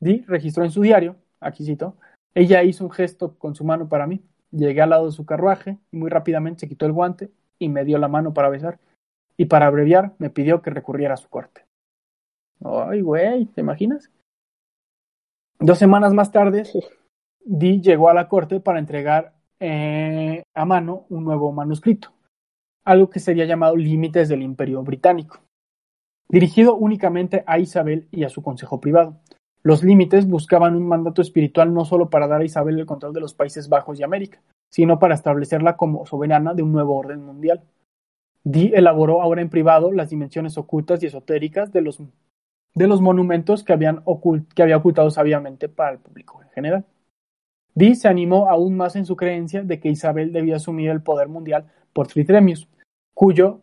[0.00, 1.96] Dee registró en su diario, aquí cito,
[2.34, 5.78] ella hizo un gesto con su mano para mí, llegué al lado de su carruaje
[5.90, 8.78] y muy rápidamente se quitó el guante y me dio la mano para besar,
[9.36, 11.64] y para abreviar me pidió que recurriera a su corte.
[12.64, 14.10] Ay, güey, ¿te imaginas?
[15.60, 16.64] Dos semanas más tarde,
[17.44, 22.12] Dee llegó a la corte para entregar eh, a mano un nuevo manuscrito,
[22.84, 25.40] algo que sería llamado Límites del Imperio Británico,
[26.28, 29.16] dirigido únicamente a Isabel y a su consejo privado.
[29.62, 33.20] Los límites buscaban un mandato espiritual no solo para dar a Isabel el control de
[33.20, 37.62] los Países Bajos y América, sino para establecerla como soberana de un nuevo orden mundial.
[38.44, 42.00] Dee elaboró ahora en privado las dimensiones ocultas y esotéricas de los,
[42.74, 44.02] de los monumentos que, habían
[44.54, 46.84] que había ocultado sabiamente para el público en general.
[47.74, 51.28] Dee se animó aún más en su creencia de que Isabel debía asumir el poder
[51.28, 52.68] mundial por Tritremius,
[53.12, 53.60] cuyo,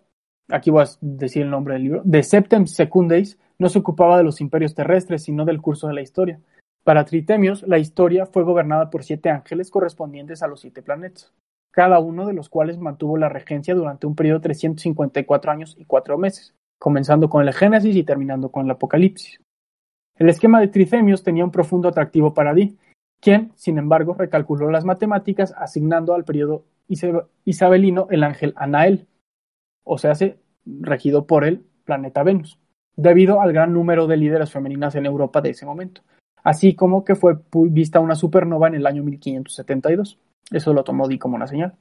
[0.50, 3.26] aquí voy a decir el nombre del libro, de Septem Secundae
[3.58, 6.40] no se ocupaba de los imperios terrestres, sino del curso de la historia.
[6.84, 11.34] Para Tritemius, la historia fue gobernada por siete ángeles correspondientes a los siete planetas,
[11.72, 15.86] cada uno de los cuales mantuvo la regencia durante un periodo de 354 años y
[15.86, 19.40] cuatro meses, comenzando con el Génesis y terminando con el Apocalipsis.
[20.18, 22.76] El esquema de Trithemius tenía un profundo atractivo para Dee,
[23.20, 26.66] quien, sin embargo, recalculó las matemáticas asignando al periodo
[27.46, 29.08] isabelino el ángel Anael,
[29.86, 30.14] o sea,
[30.66, 32.60] regido por el planeta Venus,
[32.98, 36.02] debido al gran número de líderes femeninas en Europa de ese momento,
[36.44, 40.20] así como que fue vista una supernova en el año 1572.
[40.52, 41.76] Eso lo tomó Di como una señal.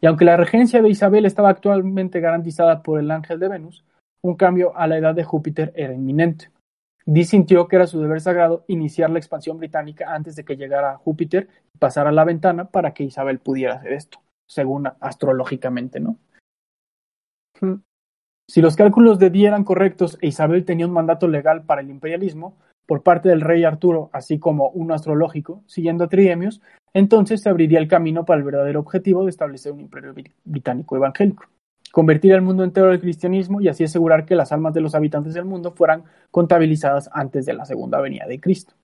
[0.00, 3.84] Y aunque la regencia de Isabel estaba actualmente garantizada por el ángel de Venus,
[4.22, 6.50] un cambio a la edad de Júpiter era inminente.
[7.06, 10.96] Dee sintió que era su deber sagrado iniciar la expansión británica antes de que llegara
[10.96, 16.16] Júpiter y pasara la ventana para que Isabel pudiera hacer esto, según astrológicamente, ¿no?
[18.48, 21.90] Si los cálculos de Dee eran correctos e Isabel tenía un mandato legal para el
[21.90, 26.60] imperialismo por parte del rey Arturo, así como uno astrológico, siguiendo a Triemius,
[26.92, 31.44] entonces se abriría el camino para el verdadero objetivo de establecer un imperio británico evangélico
[31.94, 35.32] convertir el mundo entero al cristianismo y así asegurar que las almas de los habitantes
[35.32, 36.02] del mundo fueran
[36.32, 38.74] contabilizadas antes de la segunda venida de Cristo.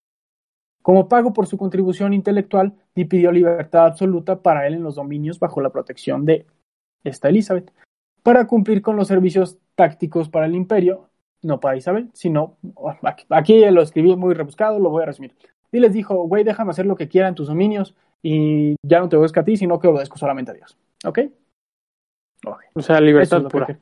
[0.81, 5.41] Como pago por su contribución intelectual, Dee pidió libertad absoluta para él en los dominios
[5.41, 6.47] bajo la protección de
[7.03, 7.73] esta Elizabeth,
[8.23, 11.09] para cumplir con los servicios tácticos para el imperio,
[11.43, 12.57] no para Isabel, sino,
[13.31, 15.35] aquí, lo escribí muy rebuscado, lo voy a resumir.
[15.73, 19.09] Y les dijo, güey, déjame hacer lo que quiera en tus dominios y ya no
[19.09, 20.77] te obedezco a ti, sino que obedezco solamente a Dios.
[21.05, 21.21] ¿Ok?
[22.75, 23.79] O sea, libertad pura.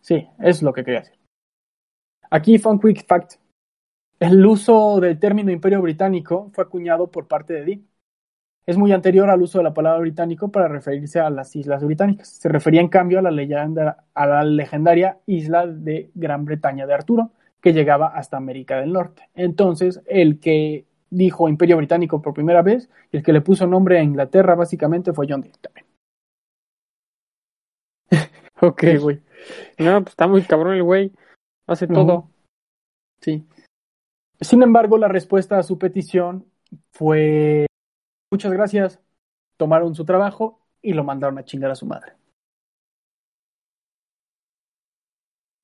[0.00, 1.18] sí, es lo que quería decir.
[2.30, 3.34] Aquí fue un quick fact.
[4.20, 7.84] El uso del término imperio británico fue acuñado por parte de Dee.
[8.68, 12.28] Es muy anterior al uso de la palabra británico para referirse a las islas británicas.
[12.28, 16.92] Se refería en cambio a la, leyenda, a la legendaria isla de Gran Bretaña de
[16.92, 17.30] Arturo,
[17.62, 19.30] que llegaba hasta América del Norte.
[19.34, 23.98] Entonces, el que dijo imperio británico por primera vez y el que le puso nombre
[23.98, 25.86] a Inglaterra básicamente fue John Dee también.
[28.60, 29.22] Ok, güey.
[29.78, 31.10] No, pues está muy cabrón el güey.
[31.66, 32.28] Hace todo.
[33.22, 33.46] Sí.
[34.42, 36.44] Sin embargo, la respuesta a su petición
[36.90, 37.67] fue
[38.30, 39.00] muchas gracias,
[39.56, 42.12] tomaron su trabajo y lo mandaron a chingar a su madre.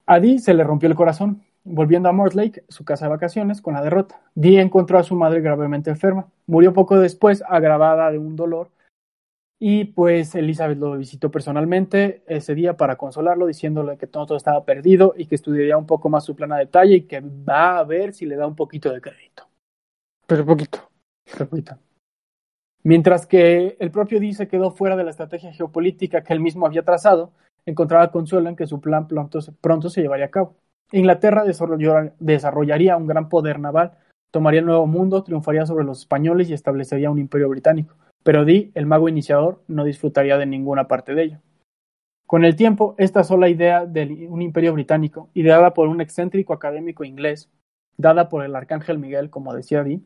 [0.07, 3.75] A Dee se le rompió el corazón, volviendo a Mortlake, su casa de vacaciones, con
[3.75, 4.21] la derrota.
[4.35, 6.29] Dee encontró a su madre gravemente enferma.
[6.47, 8.71] Murió poco después, agravada de un dolor,
[9.59, 15.15] y pues Elizabeth lo visitó personalmente ese día para consolarlo, diciéndole que todo, estaba perdido
[15.17, 18.13] y que estudiaría un poco más su plan a detalle y que va a ver
[18.13, 19.49] si le da un poquito de crédito.
[20.27, 20.91] Pero poquito.
[21.25, 21.79] Pero poquito.
[22.87, 26.67] Mientras que el propio Dee se quedó fuera de la estrategia geopolítica que él mismo
[26.67, 27.33] había trazado,
[27.65, 29.41] encontraba consuelo en que su plan pronto,
[29.89, 30.55] se llevaría a cabo.
[30.93, 33.93] Inglaterra desarrollaría un gran poder naval,
[34.31, 37.95] tomaría el Nuevo Mundo, triunfaría sobre los españoles y establecería un imperio británico.
[38.23, 41.39] Pero Dee, el mago iniciador, no disfrutaría de ninguna parte de ello.
[42.27, 47.05] Con el tiempo, esta sola idea de un imperio británico, ideada por un excéntrico académico
[47.05, 47.51] inglés,
[47.97, 50.03] dada por el arcángel Miguel, como decía Dee,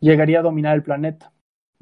[0.00, 1.31] llegaría a dominar el planeta,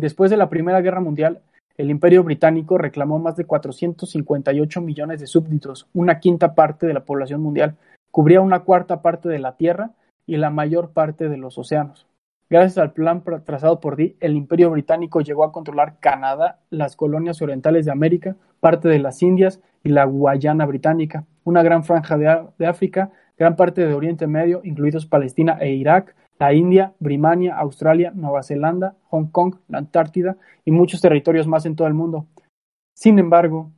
[0.00, 1.42] Después de la Primera Guerra Mundial,
[1.76, 7.04] el Imperio Británico reclamó más de 458 millones de súbditos, una quinta parte de la
[7.04, 7.76] población mundial,
[8.10, 9.90] cubría una cuarta parte de la Tierra
[10.26, 12.06] y la mayor parte de los océanos.
[12.48, 17.42] Gracias al plan trazado por Dee, el Imperio Británico llegó a controlar Canadá, las colonias
[17.42, 22.46] orientales de América, parte de las Indias y la Guayana Británica, una gran franja de,
[22.56, 28.12] de África, gran parte de Oriente Medio, incluidos Palestina e Irak, la India, Birmania, Australia,
[28.14, 32.26] Nueva Zelanda, Hong Kong, la Antártida y muchos territorios más en todo el mundo.
[32.94, 33.70] Sin embargo,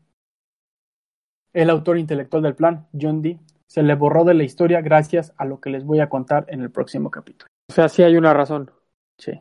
[1.52, 5.44] el autor intelectual del plan, John Dee, se le borró de la historia gracias a
[5.44, 7.48] lo que les voy a contar en el próximo capítulo.
[7.68, 8.70] O sea, sí hay una razón.
[9.18, 9.32] Sí.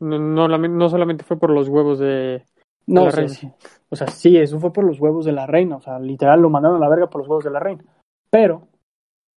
[0.00, 2.44] No, no, solamente fue por los huevos de,
[2.86, 3.28] no, la reina.
[3.30, 3.50] Sí.
[3.88, 5.76] O sea, sí, eso fue por los huevos de la reina.
[5.76, 7.84] O sea, literal lo mandaron a la verga por los huevos de la reina.
[8.30, 8.68] Pero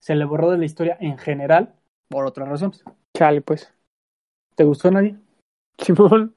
[0.01, 1.75] se le borró de la historia en general
[2.09, 2.83] por otras razones.
[3.15, 3.71] Chale, pues.
[4.55, 5.15] ¿Te gustó nadie?
[5.77, 6.35] Simón.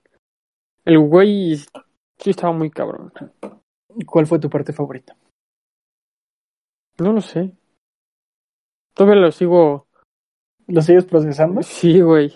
[0.84, 1.56] El güey
[2.18, 3.12] sí estaba muy cabrón.
[3.96, 5.16] ¿Y cuál fue tu parte favorita?
[6.98, 7.52] No lo sé.
[8.94, 9.86] Todavía lo sigo.
[10.66, 11.62] ¿Lo sigues procesando?
[11.62, 12.34] Sí, güey.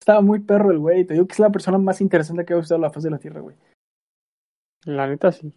[0.00, 1.04] Estaba muy perro el güey.
[1.04, 3.18] Te digo que es la persona más interesante que ha usado la faz de la
[3.18, 3.56] Tierra, güey.
[4.84, 5.52] La neta sí.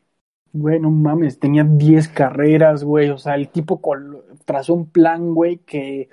[0.51, 1.39] Güey, no mames.
[1.39, 3.09] Tenía 10 carreras, güey.
[3.09, 3.81] O sea, el tipo
[4.45, 6.09] trazó un plan, güey, que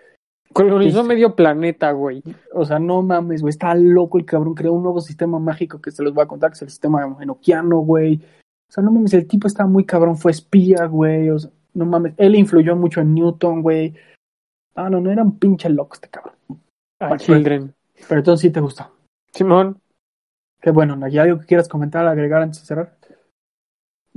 [0.52, 2.22] Colonizó medio planeta, güey.
[2.52, 3.50] O sea, no mames, güey.
[3.50, 4.54] Está loco el cabrón.
[4.54, 7.16] Creó un nuevo sistema mágico que se los voy a contar, que es el sistema
[7.20, 8.16] enoquiano, güey.
[8.68, 10.16] O sea, no mames, el tipo estaba muy cabrón.
[10.16, 11.30] Fue espía, güey.
[11.30, 12.14] O sea, no mames.
[12.16, 13.94] Él influyó mucho en Newton, güey.
[14.74, 16.34] Ah, no, no era un pinche loco este cabrón.
[16.98, 17.72] Ah, Children.
[18.08, 18.90] Pero, entonces sí te gustó.
[19.32, 19.80] Simón.
[20.60, 22.98] Qué bueno, ¿hay algo que quieras comentar, agregar antes de cerrar?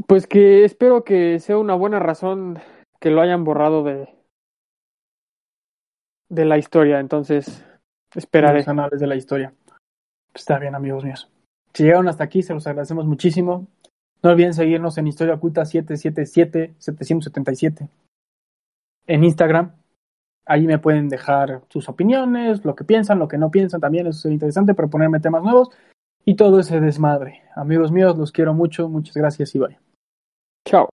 [0.08, 2.60] Pues que espero que sea una buena razón
[3.00, 4.10] que lo hayan borrado de,
[6.34, 7.64] de la historia, entonces
[8.16, 8.60] esperaré.
[8.60, 9.54] Los anales de la historia.
[10.34, 11.30] Está bien, amigos míos.
[11.74, 13.68] Si llegaron hasta aquí, se los agradecemos muchísimo.
[14.22, 17.90] No olviden seguirnos en Historia Oculta 777 777
[19.08, 19.74] en Instagram.
[20.46, 23.82] Ahí me pueden dejar sus opiniones, lo que piensan, lo que no piensan.
[23.82, 25.70] También es interesante proponerme temas nuevos
[26.26, 27.44] y todo ese desmadre.
[27.56, 28.90] Amigos míos, los quiero mucho.
[28.90, 29.78] Muchas gracias y bye.
[30.68, 30.90] Chao.